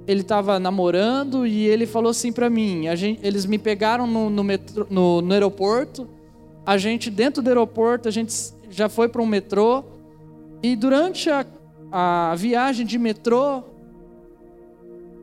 ele 0.07 0.21
estava 0.21 0.59
namorando 0.59 1.45
e 1.45 1.65
ele 1.67 1.85
falou 1.85 2.09
assim 2.09 2.31
para 2.31 2.49
mim: 2.49 2.83
gente, 2.95 3.19
eles 3.25 3.45
me 3.45 3.57
pegaram 3.57 4.07
no, 4.07 4.29
no, 4.29 4.43
metro, 4.43 4.87
no, 4.89 5.21
no 5.21 5.33
aeroporto, 5.33 6.07
a 6.65 6.77
gente 6.77 7.09
dentro 7.09 7.41
do 7.41 7.47
aeroporto, 7.47 8.07
a 8.07 8.11
gente 8.11 8.33
já 8.69 8.89
foi 8.89 9.07
para 9.07 9.21
um 9.21 9.25
metrô 9.25 9.83
e 10.61 10.75
durante 10.75 11.29
a, 11.29 11.45
a 11.91 12.35
viagem 12.35 12.85
de 12.85 12.97
metrô, 12.97 13.63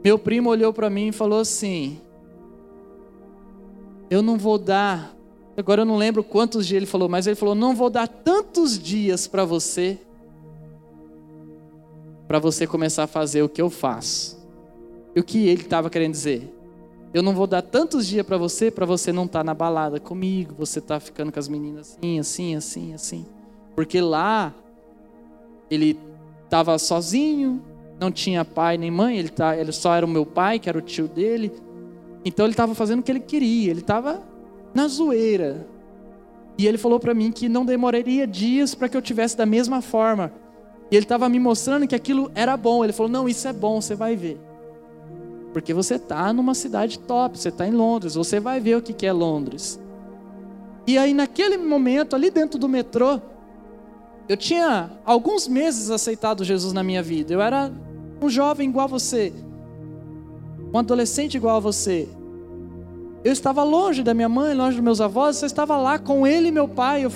meu 0.03 0.19
primo 0.19 0.49
olhou 0.49 0.73
para 0.73 0.89
mim 0.89 1.09
e 1.09 1.13
falou 1.13 1.41
assim: 1.41 2.01
Eu 4.09 4.23
não 4.23 4.39
vou 4.39 4.57
dar, 4.57 5.15
agora 5.57 5.83
eu 5.83 5.87
não 5.87 5.97
lembro 5.97 6.25
quantos 6.25 6.67
dias 6.67 6.79
ele 6.79 6.87
falou, 6.87 7.09
mas 7.09 7.27
ele 7.27 7.37
falou: 7.37 7.55
Não 7.55 7.75
vou 7.75 7.91
dar 7.91 8.09
tantos 8.09 8.79
dias 8.79 9.27
para 9.27 9.45
você, 9.45 9.99
para 12.27 12.39
você 12.39 12.67
começar 12.67 13.05
a 13.05 13.09
fazer 13.09 13.43
o 13.43 13.49
que 13.49 13.61
eu 13.61 13.69
faço. 13.69 14.36
E 15.17 15.21
o 15.21 15.25
que 15.25 15.49
ele 15.49 15.63
estava 15.63 15.89
querendo 15.89 16.13
dizer? 16.13 16.53
Eu 17.15 17.23
não 17.23 17.33
vou 17.33 17.47
dar 17.47 17.63
tantos 17.63 18.07
dias 18.07 18.27
para 18.27 18.37
você, 18.37 18.71
para 18.71 18.85
você 18.85 19.11
não 19.11 19.25
estar 19.25 19.39
tá 19.39 19.45
na 19.45 19.55
balada 19.55 19.99
comigo, 19.99 20.55
você 20.59 20.79
tá 20.79 21.01
ficando 21.01 21.33
com 21.33 21.39
as 21.39 21.49
meninas 21.49 21.97
assim, 21.97 22.19
assim, 22.19 22.55
assim, 22.55 22.95
assim. 22.95 23.27
Porque 23.75 23.99
lá 23.99 24.55
ele 25.71 25.99
estava 26.45 26.79
sozinho, 26.79 27.63
não 27.99 28.13
tinha 28.13 28.45
pai 28.45 28.77
nem 28.77 28.91
mãe, 28.91 29.19
ele, 29.19 29.31
tá, 29.31 29.57
ele 29.57 29.73
só 29.73 29.95
era 29.95 30.05
o 30.05 30.09
meu 30.09 30.27
pai, 30.27 30.59
que 30.59 30.69
era 30.69 30.77
o 30.77 30.83
tio 30.83 31.09
dele. 31.09 31.51
Então 32.23 32.45
ele 32.45 32.53
estava 32.53 32.75
fazendo 32.75 33.01
o 33.01 33.03
que 33.03 33.11
ele 33.11 33.21
queria, 33.21 33.71
ele 33.71 33.81
estava 33.81 34.23
na 34.75 34.87
zoeira. 34.87 35.67
E 36.59 36.67
ele 36.67 36.77
falou 36.77 37.01
para 37.01 37.15
mim 37.15 37.33
que 37.33 37.49
não 37.49 37.65
demoraria 37.65 38.27
dias 38.27 38.75
para 38.75 38.87
que 38.87 38.97
eu 38.97 39.01
tivesse 39.01 39.35
da 39.35 39.47
mesma 39.47 39.81
forma. 39.81 40.31
E 40.91 40.97
ele 40.97 41.05
estava 41.05 41.27
me 41.27 41.39
mostrando 41.39 41.87
que 41.89 41.95
aquilo 41.95 42.31
era 42.35 42.55
bom. 42.57 42.85
Ele 42.85 42.93
falou: 42.93 43.11
Não, 43.11 43.29
isso 43.29 43.49
é 43.49 43.53
bom, 43.53 43.81
você 43.81 43.95
vai 43.95 44.15
ver. 44.15 44.39
Porque 45.53 45.73
você 45.73 45.95
está 45.95 46.33
numa 46.33 46.55
cidade 46.55 46.99
top, 46.99 47.39
você 47.39 47.49
está 47.49 47.67
em 47.67 47.73
Londres, 47.73 48.15
você 48.15 48.39
vai 48.39 48.61
ver 48.61 48.77
o 48.77 48.83
que 48.83 49.07
é 49.07 49.13
Londres. 49.13 49.81
E 50.87 50.97
aí, 50.97 51.13
naquele 51.13 51.57
momento, 51.57 52.15
ali 52.15 52.31
dentro 52.31 52.59
do 52.59 52.69
metrô, 52.69 53.21
eu 54.29 54.37
tinha 54.37 54.91
alguns 55.05 55.49
meses 55.49 55.91
aceitado 55.91 56.45
Jesus 56.45 56.73
na 56.73 56.83
minha 56.83 57.03
vida. 57.03 57.33
Eu 57.33 57.41
era 57.41 57.73
um 58.21 58.29
jovem 58.29 58.69
igual 58.69 58.85
a 58.85 58.89
você, 58.89 59.33
um 60.73 60.79
adolescente 60.79 61.37
igual 61.37 61.57
a 61.57 61.61
você. 61.61 62.09
Eu 63.25 63.33
estava 63.33 63.65
longe 63.65 64.03
da 64.03 64.15
minha 64.15 64.29
mãe, 64.29 64.55
longe 64.55 64.77
dos 64.77 64.85
meus 64.85 65.01
avós, 65.01 65.37
você 65.37 65.47
estava 65.47 65.77
lá 65.77 65.99
com 65.99 66.27
ele 66.27 66.49
e 66.49 66.53
meu 66.53 66.69
pai. 66.69 67.05
Eu, 67.05 67.13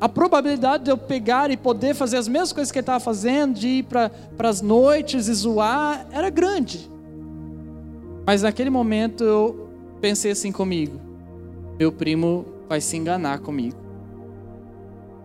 a 0.00 0.08
probabilidade 0.08 0.84
de 0.84 0.90
eu 0.90 0.98
pegar 0.98 1.50
e 1.50 1.56
poder 1.56 1.94
fazer 1.94 2.16
as 2.16 2.26
mesmas 2.26 2.52
coisas 2.52 2.72
que 2.72 2.78
ele 2.78 2.82
estava 2.82 2.98
fazendo, 2.98 3.54
de 3.54 3.68
ir 3.68 3.82
para 3.84 4.10
as 4.48 4.60
noites 4.60 5.28
e 5.28 5.34
zoar, 5.34 6.06
era 6.10 6.30
grande. 6.30 6.90
Mas 8.26 8.42
naquele 8.42 8.70
momento 8.70 9.24
eu 9.24 9.68
pensei 10.00 10.30
assim 10.32 10.52
comigo: 10.52 11.00
meu 11.78 11.90
primo 11.90 12.44
vai 12.68 12.80
se 12.80 12.96
enganar 12.96 13.40
comigo. 13.40 13.76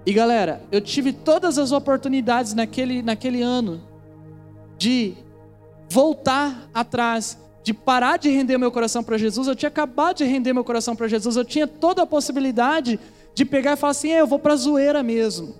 E 0.05 0.13
galera, 0.13 0.62
eu 0.71 0.79
tive 0.79 1.12
todas 1.12 1.58
as 1.58 1.71
oportunidades 1.71 2.53
naquele, 2.53 3.01
naquele 3.01 3.41
ano 3.41 3.81
de 4.77 5.15
voltar 5.89 6.69
atrás, 6.73 7.38
de 7.63 7.73
parar 7.73 8.17
de 8.17 8.29
render 8.29 8.58
meu 8.58 8.71
coração 8.71 9.03
para 9.03 9.17
Jesus. 9.17 9.47
Eu 9.47 9.55
tinha 9.55 9.69
acabado 9.69 10.17
de 10.17 10.23
render 10.23 10.53
meu 10.53 10.63
coração 10.63 10.95
para 10.95 11.08
Jesus. 11.08 11.36
Eu 11.36 11.45
tinha 11.45 11.65
toda 11.65 12.03
a 12.03 12.05
possibilidade 12.05 12.99
de 13.34 13.45
pegar 13.45 13.73
e 13.73 13.77
falar 13.77 13.91
assim: 13.91 14.12
é, 14.12 14.21
eu 14.21 14.27
vou 14.27 14.38
para 14.38 14.53
a 14.53 14.58
zoeira 14.58 15.01
mesmo. 15.01 15.55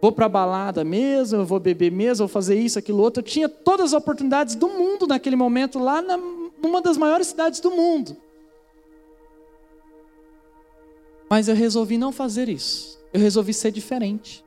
Vou 0.00 0.12
para 0.12 0.26
a 0.26 0.28
balada 0.28 0.82
mesmo, 0.82 1.44
vou 1.44 1.60
beber 1.60 1.92
mesmo, 1.92 2.26
vou 2.26 2.32
fazer 2.32 2.58
isso, 2.58 2.78
aquilo 2.78 3.02
outro. 3.02 3.20
Eu 3.20 3.26
tinha 3.26 3.48
todas 3.48 3.86
as 3.86 3.92
oportunidades 3.92 4.54
do 4.54 4.68
mundo 4.68 5.06
naquele 5.06 5.36
momento, 5.36 5.78
lá 5.78 6.00
na, 6.00 6.16
numa 6.16 6.80
das 6.80 6.96
maiores 6.96 7.26
cidades 7.26 7.60
do 7.60 7.70
mundo. 7.70 8.16
Mas 11.28 11.48
eu 11.48 11.54
resolvi 11.54 11.98
não 11.98 12.12
fazer 12.12 12.48
isso 12.48 13.00
eu 13.12 13.20
resolvi 13.20 13.52
ser 13.52 13.72
diferente. 13.72 14.44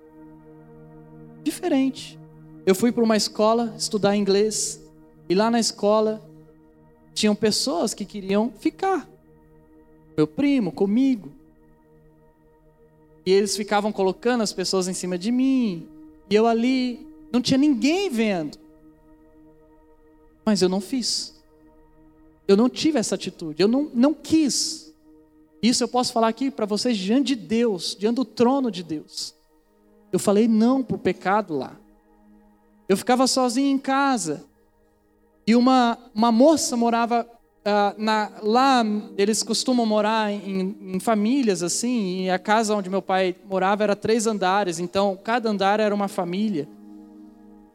Diferente. 1.43 2.19
Eu 2.65 2.73
fui 2.73 2.91
para 2.91 3.03
uma 3.03 3.17
escola 3.17 3.73
estudar 3.77 4.15
inglês 4.15 4.81
e 5.27 5.35
lá 5.35 5.51
na 5.51 5.59
escola 5.59 6.23
tinham 7.13 7.35
pessoas 7.35 7.93
que 7.93 8.05
queriam 8.05 8.51
ficar. 8.59 9.07
Meu 10.15 10.25
primo 10.25 10.71
comigo. 10.71 11.31
E 13.25 13.31
eles 13.31 13.55
ficavam 13.55 13.91
colocando 13.91 14.41
as 14.41 14.51
pessoas 14.51 14.88
em 14.88 14.93
cima 14.93 15.17
de 15.17 15.31
mim. 15.31 15.88
E 16.29 16.36
eu 16.36 16.45
ali, 16.45 17.07
não 17.31 17.41
tinha 17.41 17.57
ninguém 17.57 18.09
vendo. 18.09 18.57
Mas 20.45 20.62
eu 20.62 20.69
não 20.69 20.81
fiz. 20.81 21.41
Eu 22.47 22.57
não 22.57 22.69
tive 22.69 22.99
essa 22.99 23.15
atitude. 23.15 23.62
Eu 23.62 23.67
não, 23.67 23.89
não 23.93 24.13
quis. 24.13 24.93
Isso 25.62 25.83
eu 25.83 25.88
posso 25.88 26.12
falar 26.12 26.27
aqui 26.27 26.51
para 26.51 26.65
vocês 26.65 26.97
diante 26.97 27.27
de 27.27 27.36
Deus, 27.36 27.95
diante 27.97 28.15
do 28.17 28.25
trono 28.25 28.69
de 28.69 28.83
Deus. 28.83 29.33
Eu 30.12 30.19
falei 30.19 30.47
não 30.47 30.83
para 30.83 30.95
o 30.95 30.99
pecado 30.99 31.57
lá. 31.57 31.79
Eu 32.89 32.97
ficava 32.97 33.25
sozinho 33.25 33.69
em 33.69 33.77
casa. 33.77 34.43
E 35.47 35.55
uma, 35.55 35.97
uma 36.13 36.31
moça 36.31 36.75
morava 36.75 37.27
uh, 37.65 37.93
na, 37.97 38.32
lá, 38.41 38.86
eles 39.17 39.41
costumam 39.41 39.86
morar 39.86 40.32
em, 40.32 40.76
em, 40.82 40.99
famílias 40.99 41.63
assim, 41.63 42.23
e 42.23 42.30
a 42.30 42.38
casa 42.38 42.76
onde 42.76 42.89
meu 42.89 43.02
pai 43.02 43.36
morava 43.49 43.84
era 43.84 43.95
três 43.95 44.28
andares, 44.28 44.80
então 44.80 45.17
cada 45.21 45.49
andar 45.49 45.80
era 45.80 45.93
uma 45.93 46.08
família. 46.08 46.67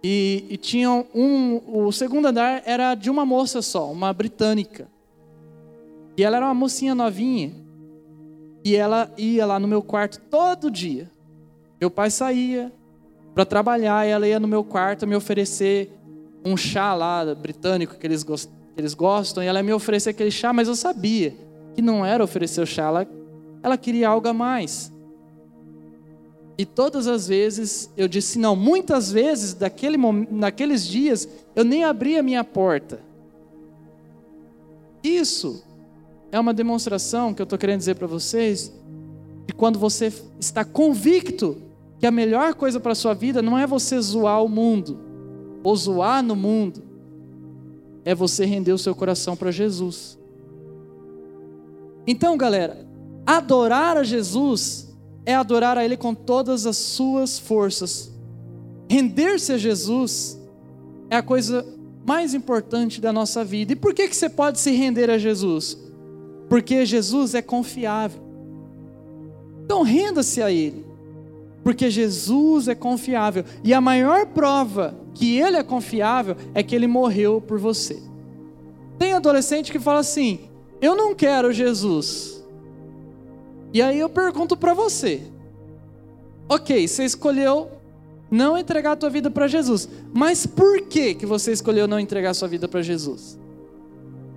E, 0.02 0.44
e 0.48 0.56
tinham 0.56 1.06
um, 1.14 1.60
o 1.66 1.90
segundo 1.90 2.26
andar 2.26 2.62
era 2.64 2.94
de 2.94 3.10
uma 3.10 3.26
moça 3.26 3.60
só, 3.60 3.90
uma 3.90 4.12
britânica. 4.12 4.86
E 6.16 6.22
ela 6.22 6.36
era 6.36 6.46
uma 6.46 6.54
mocinha 6.54 6.94
novinha. 6.94 7.52
E 8.64 8.76
ela 8.76 9.12
ia 9.16 9.44
lá 9.44 9.58
no 9.58 9.66
meu 9.66 9.82
quarto 9.82 10.20
todo 10.30 10.70
dia. 10.70 11.10
Meu 11.80 11.90
pai 11.90 12.10
saía 12.10 12.72
para 13.34 13.44
trabalhar 13.44 14.06
e 14.06 14.10
ela 14.10 14.26
ia 14.26 14.38
no 14.38 14.48
meu 14.48 14.62
quarto 14.62 15.06
me 15.06 15.16
oferecer 15.16 15.92
um 16.44 16.56
chá 16.56 16.94
lá 16.94 17.34
britânico 17.34 17.96
que 17.96 18.06
eles, 18.06 18.24
que 18.24 18.32
eles 18.78 18.94
gostam. 18.94 19.42
E 19.42 19.46
ela 19.46 19.62
me 19.62 19.72
oferecer 19.72 20.10
aquele 20.10 20.30
chá, 20.30 20.52
mas 20.52 20.68
eu 20.68 20.76
sabia 20.76 21.36
que 21.74 21.82
não 21.82 22.06
era 22.06 22.24
oferecer 22.24 22.60
o 22.60 22.66
chá, 22.66 22.84
ela, 22.84 23.06
ela 23.62 23.76
queria 23.76 24.08
algo 24.08 24.28
a 24.28 24.32
mais. 24.32 24.92
E 26.56 26.64
todas 26.64 27.06
as 27.06 27.28
vezes 27.28 27.90
eu 27.96 28.08
disse 28.08 28.38
não. 28.38 28.56
Muitas 28.56 29.12
vezes, 29.12 29.54
daquele, 29.54 29.96
naqueles 29.96 30.86
dias, 30.86 31.28
eu 31.54 31.64
nem 31.64 31.84
abria 31.84 32.20
a 32.20 32.22
minha 32.22 32.42
porta. 32.42 33.00
Isso 35.02 35.62
é 36.32 36.38
uma 36.38 36.52
demonstração 36.52 37.32
que 37.32 37.40
eu 37.40 37.44
estou 37.44 37.58
querendo 37.58 37.78
dizer 37.78 37.94
para 37.94 38.06
vocês 38.06 38.72
de 39.46 39.54
quando 39.54 39.78
você 39.78 40.12
está 40.38 40.64
convicto 40.64 41.62
que 41.98 42.06
a 42.06 42.10
melhor 42.10 42.54
coisa 42.54 42.78
para 42.78 42.92
a 42.92 42.96
sua 42.96 43.14
vida 43.14 43.40
não 43.40 43.56
é 43.56 43.66
você 43.66 44.00
zoar 44.00 44.42
o 44.42 44.48
mundo, 44.48 44.98
ou 45.62 45.74
zoar 45.74 46.22
no 46.22 46.36
mundo, 46.36 46.82
é 48.08 48.14
você 48.14 48.46
render 48.46 48.72
o 48.72 48.78
seu 48.78 48.94
coração 48.94 49.36
para 49.36 49.50
Jesus. 49.50 50.18
Então, 52.06 52.38
galera, 52.38 52.88
adorar 53.26 53.98
a 53.98 54.02
Jesus 54.02 54.96
é 55.26 55.34
adorar 55.34 55.76
a 55.76 55.84
Ele 55.84 55.94
com 55.94 56.14
todas 56.14 56.64
as 56.64 56.78
suas 56.78 57.38
forças. 57.38 58.10
Render-se 58.88 59.52
a 59.52 59.58
Jesus 59.58 60.40
é 61.10 61.16
a 61.16 61.22
coisa 61.22 61.66
mais 62.06 62.32
importante 62.32 62.98
da 62.98 63.12
nossa 63.12 63.44
vida. 63.44 63.74
E 63.74 63.76
por 63.76 63.92
que, 63.92 64.08
que 64.08 64.16
você 64.16 64.30
pode 64.30 64.58
se 64.58 64.70
render 64.70 65.10
a 65.10 65.18
Jesus? 65.18 65.76
Porque 66.48 66.86
Jesus 66.86 67.34
é 67.34 67.42
confiável. 67.42 68.22
Então 69.66 69.82
renda-se 69.82 70.40
a 70.40 70.50
Ele, 70.50 70.82
porque 71.62 71.90
Jesus 71.90 72.68
é 72.68 72.74
confiável. 72.74 73.44
E 73.62 73.74
a 73.74 73.82
maior 73.82 74.24
prova 74.28 74.98
que 75.18 75.36
Ele 75.36 75.56
é 75.56 75.64
confiável 75.64 76.36
é 76.54 76.62
que 76.62 76.76
Ele 76.76 76.86
morreu 76.86 77.40
por 77.40 77.58
você. 77.58 78.00
Tem 78.96 79.14
adolescente 79.14 79.72
que 79.72 79.80
fala 79.80 79.98
assim: 79.98 80.38
Eu 80.80 80.94
não 80.94 81.12
quero 81.12 81.52
Jesus. 81.52 82.40
E 83.74 83.82
aí 83.82 83.98
eu 83.98 84.08
pergunto 84.08 84.56
para 84.56 84.72
você: 84.72 85.22
Ok, 86.48 86.86
você 86.86 87.04
escolheu 87.04 87.68
não 88.30 88.56
entregar 88.56 88.92
a 88.92 88.96
tua 88.96 89.10
vida 89.10 89.28
para 89.28 89.48
Jesus, 89.48 89.88
mas 90.14 90.46
por 90.46 90.82
que 90.82 91.14
que 91.14 91.26
você 91.26 91.50
escolheu 91.50 91.88
não 91.88 91.98
entregar 91.98 92.30
a 92.30 92.34
sua 92.34 92.46
vida 92.46 92.68
para 92.68 92.80
Jesus? 92.80 93.36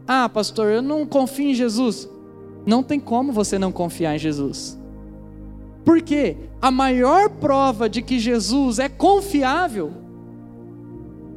Ah, 0.07 0.27
pastor, 0.27 0.71
eu 0.71 0.81
não 0.81 1.05
confio 1.05 1.51
em 1.51 1.53
Jesus. 1.53 2.09
Não 2.65 2.81
tem 2.81 2.99
como 2.99 3.31
você 3.31 3.59
não 3.59 3.71
confiar 3.71 4.15
em 4.15 4.19
Jesus. 4.19 4.79
Porque 5.85 6.37
a 6.59 6.71
maior 6.71 7.29
prova 7.29 7.87
de 7.87 8.01
que 8.01 8.17
Jesus 8.17 8.79
é 8.79 8.89
confiável 8.89 10.00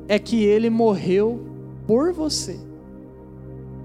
é 0.08 0.18
que 0.18 0.42
ele 0.44 0.70
morreu 0.70 1.40
por 1.86 2.12
você. 2.12 2.58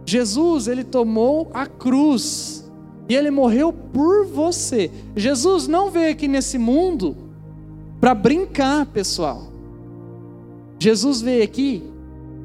Jesus, 0.06 0.68
ele 0.68 0.84
tomou 0.84 1.50
a 1.54 1.66
cruz 1.66 2.70
e 3.08 3.16
ele 3.16 3.30
morreu 3.30 3.72
por 3.72 4.26
você. 4.26 4.92
Jesus 5.16 5.68
não 5.68 5.92
veio 5.92 6.12
aqui 6.12 6.28
nesse 6.28 6.58
mundo 6.58 7.16
para 8.00 8.16
brincar, 8.16 8.86
pessoal. 8.88 9.48
Jesus 10.80 11.22
veio 11.22 11.44
aqui 11.44 11.84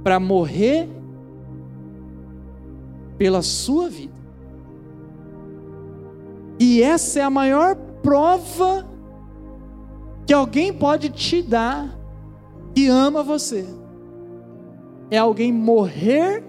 para 0.03 0.19
morrer 0.19 0.89
pela 3.17 3.43
sua 3.43 3.89
vida. 3.89 4.13
E 6.59 6.83
essa 6.83 7.21
é 7.21 7.23
a 7.23 7.31
maior 7.31 7.77
prova 8.03 8.87
que 10.27 10.33
alguém 10.33 10.73
pode 10.73 11.11
te 11.11 11.43
dar 11.43 11.99
que 12.75 12.89
ama 12.89 13.23
você. 13.23 13.65
É 15.11 15.19
alguém 15.19 15.53
morrer 15.53 16.43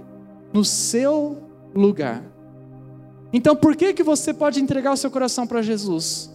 no 0.51 0.65
seu 0.65 1.37
lugar. 1.73 2.23
Então, 3.31 3.55
por 3.55 3.75
que 3.75 3.93
que 3.93 4.03
você 4.03 4.33
pode 4.33 4.61
entregar 4.61 4.93
o 4.93 4.97
seu 4.97 5.11
coração 5.11 5.45
para 5.45 5.61
Jesus? 5.61 6.33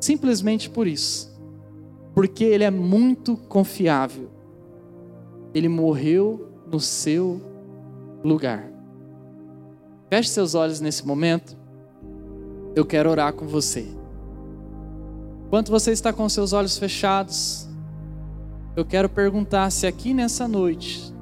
Simplesmente 0.00 0.68
por 0.68 0.86
isso. 0.86 1.32
Porque 2.14 2.44
ele 2.44 2.64
é 2.64 2.70
muito 2.70 3.36
confiável. 3.36 4.28
Ele 5.54 5.68
morreu 5.68 6.48
no 6.70 6.80
seu 6.80 7.40
lugar. 8.24 8.68
Feche 10.10 10.28
seus 10.28 10.54
olhos 10.54 10.80
nesse 10.80 11.06
momento. 11.06 11.56
Eu 12.74 12.84
quero 12.84 13.08
orar 13.08 13.32
com 13.32 13.46
você. 13.46 13.86
Enquanto 15.46 15.70
você 15.70 15.92
está 15.92 16.12
com 16.12 16.28
seus 16.28 16.52
olhos 16.52 16.78
fechados, 16.78 17.68
eu 18.74 18.84
quero 18.84 19.08
perguntar 19.08 19.70
se 19.70 19.86
aqui 19.86 20.14
nessa 20.14 20.48
noite 20.48 21.12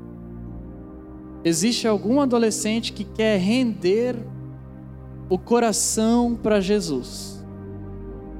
existe 1.44 1.88
algum 1.88 2.20
adolescente 2.20 2.92
que 2.92 3.04
quer 3.04 3.38
render 3.38 4.16
o 5.28 5.38
coração 5.38 6.38
para 6.40 6.60
Jesus. 6.60 7.44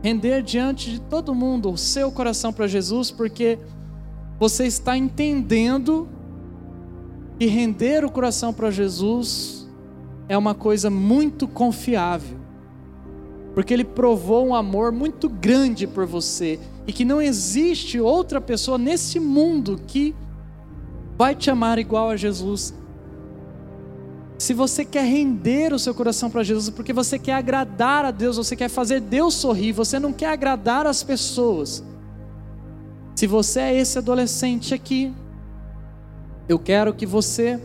Render 0.03 0.43
diante 0.43 0.93
de 0.93 1.01
todo 1.01 1.35
mundo 1.35 1.71
o 1.71 1.77
seu 1.77 2.11
coração 2.11 2.53
para 2.53 2.67
Jesus, 2.67 3.11
porque 3.11 3.59
você 4.39 4.67
está 4.67 4.97
entendendo 4.97 6.09
que 7.39 7.47
render 7.47 8.05
o 8.05 8.11
coração 8.11 8.53
para 8.53 8.71
Jesus 8.71 9.69
é 10.29 10.37
uma 10.37 10.55
coisa 10.55 10.89
muito 10.89 11.49
confiável 11.49 12.41
porque 13.55 13.75
ele 13.75 13.85
provou 13.85 14.47
um 14.47 14.55
amor 14.55 14.93
muito 14.93 15.29
grande 15.29 15.87
por 15.87 16.07
você 16.07 16.59
e 16.87 16.93
que 16.93 17.05
não 17.05 17.21
existe 17.21 18.01
outra 18.01 18.41
pessoa 18.41 18.79
nesse 18.79 19.21
mundo 19.21 19.81
que 19.87 20.15
vai 21.17 21.35
te 21.35 21.51
amar 21.51 21.79
igual 21.79 22.11
a 22.11 22.17
Jesus. 22.17 22.75
Se 24.39 24.55
você 24.55 24.85
quer 24.85 25.05
render 25.05 25.73
o 25.73 25.79
seu 25.79 25.95
coração 25.95 26.31
para 26.31 26.43
Jesus, 26.43 26.71
porque 26.71 26.93
você 26.93 27.19
quer 27.19 27.35
agradar 27.35 28.07
a 28.07 28.11
Deus, 28.11 28.39
você 28.39 28.57
quer 28.57 28.71
fazer 28.71 29.01
Deus 29.01 29.35
sorrir, 29.35 29.73
você 29.73 29.99
não 29.99 30.13
quer 30.13 30.31
agradar 30.31 30.87
as 30.87 31.03
pessoas. 31.03 31.85
Se 33.15 33.27
você 33.27 33.61
é 33.61 33.77
esse 33.77 33.99
adolescente 33.99 34.73
aqui, 34.73 35.13
eu 36.49 36.59
quero 36.59 36.95
que 36.95 37.05
você, 37.05 37.61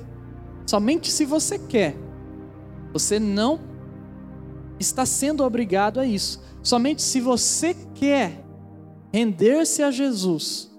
somente 0.67 1.09
se 1.09 1.23
você 1.23 1.57
quer, 1.57 1.95
você 2.91 3.19
não 3.19 3.59
está 4.79 5.05
sendo 5.05 5.43
obrigado 5.43 5.99
a 5.99 6.05
isso. 6.05 6.41
Somente 6.61 7.01
se 7.01 7.21
você 7.21 7.73
quer 7.95 8.44
render-se 9.15 9.81
a 9.81 9.91
Jesus, 9.91 10.69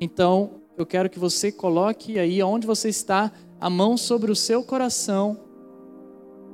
então 0.00 0.62
eu 0.76 0.84
quero 0.84 1.08
que 1.08 1.20
você 1.20 1.52
coloque 1.52 2.18
aí 2.18 2.42
onde 2.42 2.66
você 2.66 2.88
está 2.88 3.30
a 3.60 3.70
mão 3.70 3.96
sobre 3.96 4.32
o 4.32 4.34
seu 4.34 4.64
coração 4.64 5.38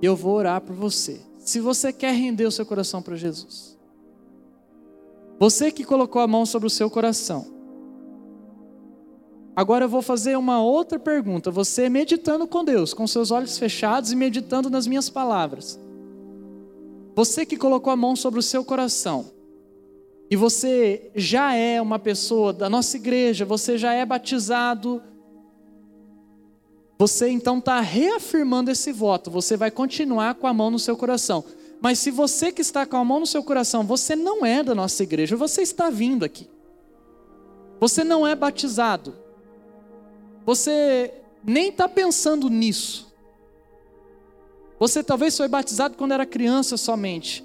e 0.03 0.05
eu 0.05 0.14
vou 0.14 0.35
orar 0.35 0.61
por 0.61 0.77
você. 0.77 1.23
Se 1.38 1.61
você 1.61 1.94
quer 1.94 2.12
render 2.12 2.44
o 2.44 2.51
seu 2.51 2.66
coração 2.66 3.01
para 3.01 3.16
Jesus, 3.16 3.79
você 5.40 5.73
que 5.73 5.83
colocou 5.83 6.21
a 6.21 6.27
mão 6.27 6.44
sobre 6.44 6.66
o 6.66 6.71
seu 6.71 6.90
coração, 6.90 7.47
agora 9.57 9.87
eu 9.87 9.88
vou 9.88 10.03
fazer 10.03 10.37
uma 10.37 10.62
outra 10.62 10.99
pergunta. 10.99 11.51
Você 11.51 11.88
meditando 11.88 12.47
com 12.47 12.62
Deus, 12.62 12.92
com 12.92 13.07
seus 13.07 13.31
olhos 13.31 13.57
fechados 13.57 14.12
e 14.12 14.16
meditando 14.16 14.68
nas 14.68 14.87
minhas 14.87 15.09
palavras. 15.09 15.81
Você 17.16 17.47
que 17.47 17.57
colocou 17.57 17.90
a 17.90 17.97
mão 17.97 18.14
sobre 18.14 18.40
o 18.40 18.42
seu 18.42 18.62
coração, 18.62 19.38
e 20.31 20.37
você 20.37 21.11
já 21.14 21.55
é 21.55 21.81
uma 21.81 21.99
pessoa 21.99 22.53
da 22.53 22.69
nossa 22.69 22.97
igreja, 22.97 23.45
você 23.45 23.79
já 23.79 23.93
é 23.93 24.05
batizado, 24.05 25.03
você 26.99 27.29
então 27.29 27.59
está 27.59 27.81
reafirmando 27.81 28.71
esse 28.71 28.93
voto, 28.93 29.31
você 29.31 29.57
vai 29.57 29.71
continuar 29.71 30.35
com 30.35 30.47
a 30.47 30.53
mão 30.53 30.71
no 30.71 30.79
seu 30.79 30.97
coração. 30.97 31.45
Mas 31.81 32.01
se 32.01 32.11
você 32.11 32.51
que 32.51 32.61
está 32.61 32.85
com 32.85 32.97
a 32.97 33.05
mão 33.05 33.21
no 33.21 33.27
seu 33.27 33.43
coração, 33.43 33.85
você 33.85 34.17
não 34.17 34.45
é 34.45 34.62
da 34.62 34.75
nossa 34.75 35.03
igreja, 35.03 35.37
você 35.37 35.62
está 35.62 35.91
vindo 35.91 36.25
aqui. 36.25 36.51
Você 37.79 38.03
não 38.03 38.27
é 38.27 38.35
batizado. 38.35 39.14
Você 40.45 41.14
nem 41.45 41.69
está 41.69 41.88
pensando 41.88 42.49
nisso. 42.49 43.14
Você 44.81 45.03
talvez 45.03 45.37
foi 45.37 45.49
batizado 45.49 45.97
quando 45.97 46.12
era 46.12 46.27
criança 46.27 46.77
somente, 46.77 47.45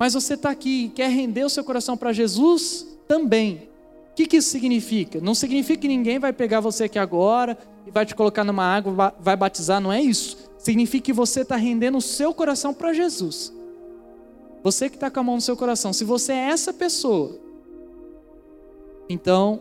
mas 0.00 0.14
você 0.14 0.32
está 0.32 0.48
aqui 0.48 0.86
e 0.86 0.88
quer 0.88 1.10
render 1.10 1.44
o 1.44 1.50
seu 1.50 1.62
coração 1.62 1.94
para 1.94 2.10
Jesus 2.10 2.86
também. 3.06 3.68
O 4.12 4.14
que, 4.14 4.26
que 4.26 4.38
isso 4.38 4.48
significa? 4.48 5.20
Não 5.20 5.34
significa 5.34 5.82
que 5.82 5.88
ninguém 5.88 6.18
vai 6.18 6.32
pegar 6.32 6.60
você 6.60 6.84
aqui 6.84 6.98
agora 6.98 7.58
e 7.86 7.90
vai 7.90 8.06
te 8.06 8.14
colocar 8.14 8.42
numa 8.42 8.64
água, 8.64 9.14
vai 9.20 9.36
batizar, 9.36 9.78
não 9.78 9.92
é 9.92 10.00
isso. 10.00 10.38
Significa 10.56 11.04
que 11.04 11.12
você 11.12 11.42
está 11.42 11.54
rendendo 11.54 11.98
o 11.98 12.00
seu 12.00 12.32
coração 12.32 12.72
para 12.72 12.94
Jesus. 12.94 13.52
Você 14.62 14.88
que 14.88 14.96
está 14.96 15.10
com 15.10 15.20
a 15.20 15.22
mão 15.22 15.34
no 15.34 15.40
seu 15.42 15.54
coração, 15.54 15.92
se 15.92 16.02
você 16.02 16.32
é 16.32 16.48
essa 16.48 16.72
pessoa, 16.72 17.38
então 19.06 19.60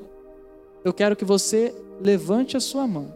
eu 0.86 0.93
quero 0.93 1.17
que 1.17 1.25
você 1.25 1.75
levante 1.99 2.56
a 2.56 2.62
sua 2.62 2.88
mão. 2.88 3.13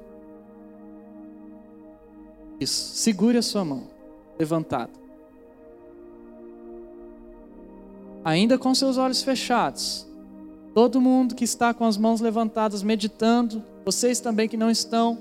Isso. 2.60 2.96
Segure 2.96 3.38
a 3.38 3.42
sua 3.42 3.64
mão 3.64 3.88
levantada. 4.38 5.03
Ainda 8.24 8.58
com 8.58 8.74
seus 8.74 8.98
olhos 8.98 9.22
fechados. 9.24 10.08
Todo 10.74 11.02
mundo 11.02 11.36
que 11.36 11.44
está 11.44 11.74
com 11.74 11.86
as 11.86 11.98
mãos 11.98 12.22
levantadas, 12.22 12.82
meditando, 12.82 13.64
vocês 13.86 14.20
também 14.20 14.48
que 14.48 14.58
não 14.58 14.72
estão. 14.72 15.18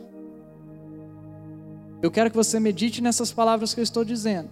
Eu 2.00 2.10
quero 2.10 2.30
que 2.30 2.36
você 2.36 2.58
medite 2.58 3.02
nessas 3.02 3.32
palavras 3.32 3.74
que 3.74 3.80
eu 3.80 3.84
estou 3.84 4.04
dizendo. 4.04 4.48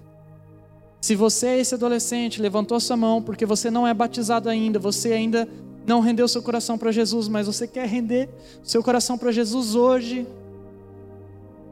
Se 1.01 1.15
você 1.15 1.47
é 1.47 1.59
esse 1.61 1.75
adolescente, 1.75 2.43
levantou 2.43 2.79
sua 2.79 2.97
mão 2.97 3.23
porque 3.23 3.47
você 3.47 3.71
não 3.71 3.87
é 3.87 3.95
batizado 3.95 4.49
ainda, 4.49 4.79
você 4.79 5.13
ainda 5.13 5.49
não 5.87 6.01
rendeu 6.01 6.29
seu 6.29 6.43
coração 6.43 6.77
para 6.77 6.93
Jesus, 6.93 7.27
mas 7.27 7.47
você 7.47 7.67
quer 7.67 7.87
render 7.87 8.29
seu 8.63 8.83
coração 8.83 9.17
para 9.17 9.33
Jesus 9.33 9.75
hoje, 9.75 10.27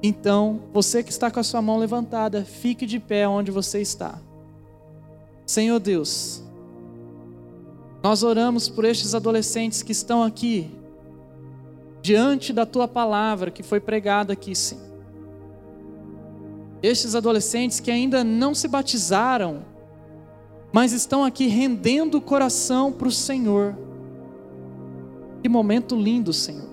então, 0.03 0.61
você 0.73 1.03
que 1.03 1.11
está 1.11 1.31
com 1.31 1.41
a 1.41 1.43
sua 1.43 1.61
mão 1.61 1.77
levantada, 1.77 2.45
fique 2.45 2.87
de 2.87 3.01
pé 3.01 3.27
onde 3.27 3.51
você 3.51 3.81
está. 3.81 4.19
Senhor 5.45 5.81
Deus, 5.81 6.43
nós 8.02 8.22
oramos 8.22 8.68
por 8.68 8.84
estes 8.84 9.14
adolescentes 9.14 9.82
que 9.82 9.92
estão 9.92 10.22
aqui, 10.22 10.70
diante 12.00 12.52
da 12.52 12.64
tua 12.64 12.87
palavra 12.87 13.50
que 13.50 13.62
foi 13.62 13.80
pregada 13.80 14.32
aqui, 14.32 14.54
Senhor. 14.54 14.88
Estes 16.82 17.14
adolescentes 17.14 17.80
que 17.80 17.90
ainda 17.90 18.22
não 18.22 18.54
se 18.54 18.68
batizaram, 18.68 19.64
mas 20.72 20.92
estão 20.92 21.24
aqui 21.24 21.48
rendendo 21.48 22.18
o 22.18 22.20
coração 22.20 22.92
para 22.92 23.08
o 23.08 23.12
Senhor. 23.12 23.76
Que 25.42 25.48
momento 25.48 25.96
lindo, 25.96 26.32
Senhor. 26.32 26.68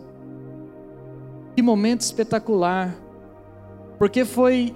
Que 1.56 1.62
momento 1.62 2.02
espetacular. 2.02 2.96
Porque 3.98 4.26
foi 4.26 4.76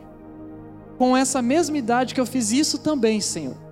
com 0.98 1.16
essa 1.16 1.42
mesma 1.42 1.78
idade 1.78 2.14
que 2.14 2.22
eu 2.22 2.26
fiz 2.26 2.52
isso 2.52 2.80
também, 2.80 3.22
Senhor. 3.22 3.69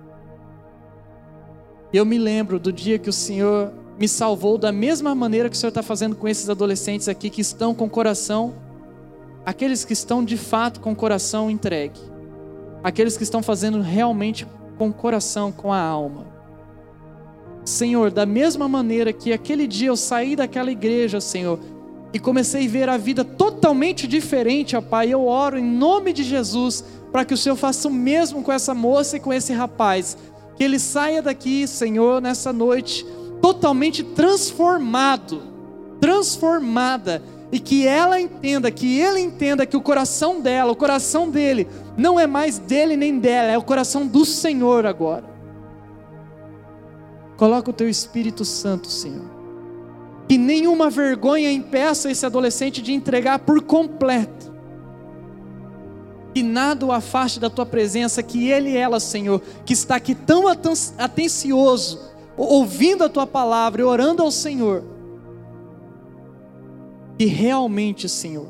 Eu 1.92 2.04
me 2.04 2.18
lembro 2.18 2.58
do 2.58 2.70
dia 2.70 2.98
que 2.98 3.08
o 3.08 3.12
Senhor 3.12 3.72
me 3.98 4.06
salvou 4.06 4.58
da 4.58 4.70
mesma 4.70 5.14
maneira 5.14 5.48
que 5.48 5.56
o 5.56 5.58
Senhor 5.58 5.70
está 5.70 5.82
fazendo 5.82 6.14
com 6.14 6.28
esses 6.28 6.50
adolescentes 6.50 7.08
aqui 7.08 7.30
que 7.30 7.40
estão 7.40 7.74
com 7.74 7.86
o 7.86 7.90
coração, 7.90 8.54
aqueles 9.44 9.86
que 9.86 9.94
estão 9.94 10.22
de 10.22 10.36
fato 10.36 10.80
com 10.80 10.92
o 10.92 10.96
coração 10.96 11.50
entregue, 11.50 11.98
aqueles 12.84 13.16
que 13.16 13.22
estão 13.22 13.42
fazendo 13.42 13.80
realmente 13.80 14.46
com 14.76 14.88
o 14.88 14.92
coração, 14.92 15.50
com 15.50 15.72
a 15.72 15.80
alma. 15.80 16.26
Senhor, 17.64 18.10
da 18.10 18.26
mesma 18.26 18.68
maneira 18.68 19.12
que 19.12 19.32
aquele 19.32 19.66
dia 19.66 19.88
eu 19.88 19.96
saí 19.96 20.36
daquela 20.36 20.70
igreja, 20.70 21.22
Senhor, 21.22 21.58
e 22.12 22.18
comecei 22.18 22.66
a 22.66 22.70
ver 22.70 22.88
a 22.90 22.98
vida 22.98 23.24
totalmente 23.24 24.06
diferente, 24.06 24.76
ó 24.76 24.82
Pai, 24.82 25.12
eu 25.12 25.26
oro 25.26 25.58
em 25.58 25.64
nome 25.64 26.12
de 26.12 26.22
Jesus 26.22 26.84
para 27.10 27.24
que 27.24 27.32
o 27.34 27.36
Senhor 27.36 27.56
faça 27.56 27.88
o 27.88 27.90
mesmo 27.90 28.42
com 28.42 28.52
essa 28.52 28.74
moça 28.74 29.16
e 29.16 29.20
com 29.20 29.32
esse 29.32 29.54
rapaz, 29.54 30.16
que 30.58 30.64
ele 30.64 30.80
saia 30.80 31.22
daqui, 31.22 31.68
Senhor, 31.68 32.20
nessa 32.20 32.52
noite 32.52 33.06
totalmente 33.40 34.02
transformado, 34.02 35.40
transformada, 36.00 37.22
e 37.52 37.60
que 37.60 37.86
ela 37.86 38.20
entenda, 38.20 38.68
que 38.70 38.98
ele 38.98 39.20
entenda 39.20 39.64
que 39.64 39.76
o 39.76 39.80
coração 39.80 40.40
dela, 40.40 40.72
o 40.72 40.76
coração 40.76 41.30
dele, 41.30 41.68
não 41.96 42.18
é 42.18 42.26
mais 42.26 42.58
dele 42.58 42.96
nem 42.96 43.18
dela, 43.20 43.52
é 43.52 43.56
o 43.56 43.62
coração 43.62 44.04
do 44.06 44.24
Senhor 44.24 44.84
agora. 44.84 45.24
Coloca 47.36 47.70
o 47.70 47.72
teu 47.72 47.88
Espírito 47.88 48.44
Santo, 48.44 48.88
Senhor. 48.88 49.30
Que 50.28 50.36
nenhuma 50.36 50.90
vergonha 50.90 51.50
impeça 51.52 52.10
esse 52.10 52.26
adolescente 52.26 52.82
de 52.82 52.92
entregar 52.92 53.38
por 53.38 53.62
completo. 53.62 54.52
Que 56.38 56.42
nada 56.44 56.86
o 56.86 56.92
afaste 56.92 57.40
da 57.40 57.50
tua 57.50 57.66
presença, 57.66 58.22
que 58.22 58.48
ele 58.48 58.70
e 58.70 58.76
ela, 58.76 59.00
Senhor, 59.00 59.42
que 59.66 59.72
está 59.72 59.96
aqui 59.96 60.14
tão 60.14 60.44
atencioso, 60.46 61.98
ouvindo 62.36 63.02
a 63.02 63.08
tua 63.08 63.26
palavra 63.26 63.82
e 63.82 63.84
orando 63.84 64.22
ao 64.22 64.30
Senhor, 64.30 64.84
que 67.18 67.24
realmente, 67.24 68.08
Senhor, 68.08 68.46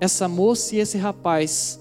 essa 0.00 0.26
moça 0.26 0.74
e 0.74 0.80
esse 0.80 0.98
rapaz 0.98 1.78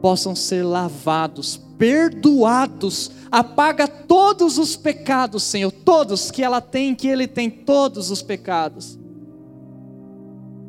possam 0.00 0.36
ser 0.36 0.62
lavados, 0.62 1.60
perdoados, 1.76 3.10
apaga 3.32 3.88
todos 3.88 4.56
os 4.56 4.76
pecados, 4.76 5.42
Senhor, 5.42 5.72
todos 5.72 6.30
que 6.30 6.44
ela 6.44 6.60
tem, 6.60 6.94
que 6.94 7.08
ele 7.08 7.26
tem, 7.26 7.50
todos 7.50 8.08
os 8.08 8.22
pecados. 8.22 8.96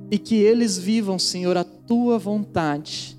E 0.10 0.18
que 0.18 0.38
eles 0.38 0.76
vivam, 0.76 1.20
Senhor, 1.20 1.56
a 1.56 1.64
tua 1.64 2.18
vontade. 2.18 3.19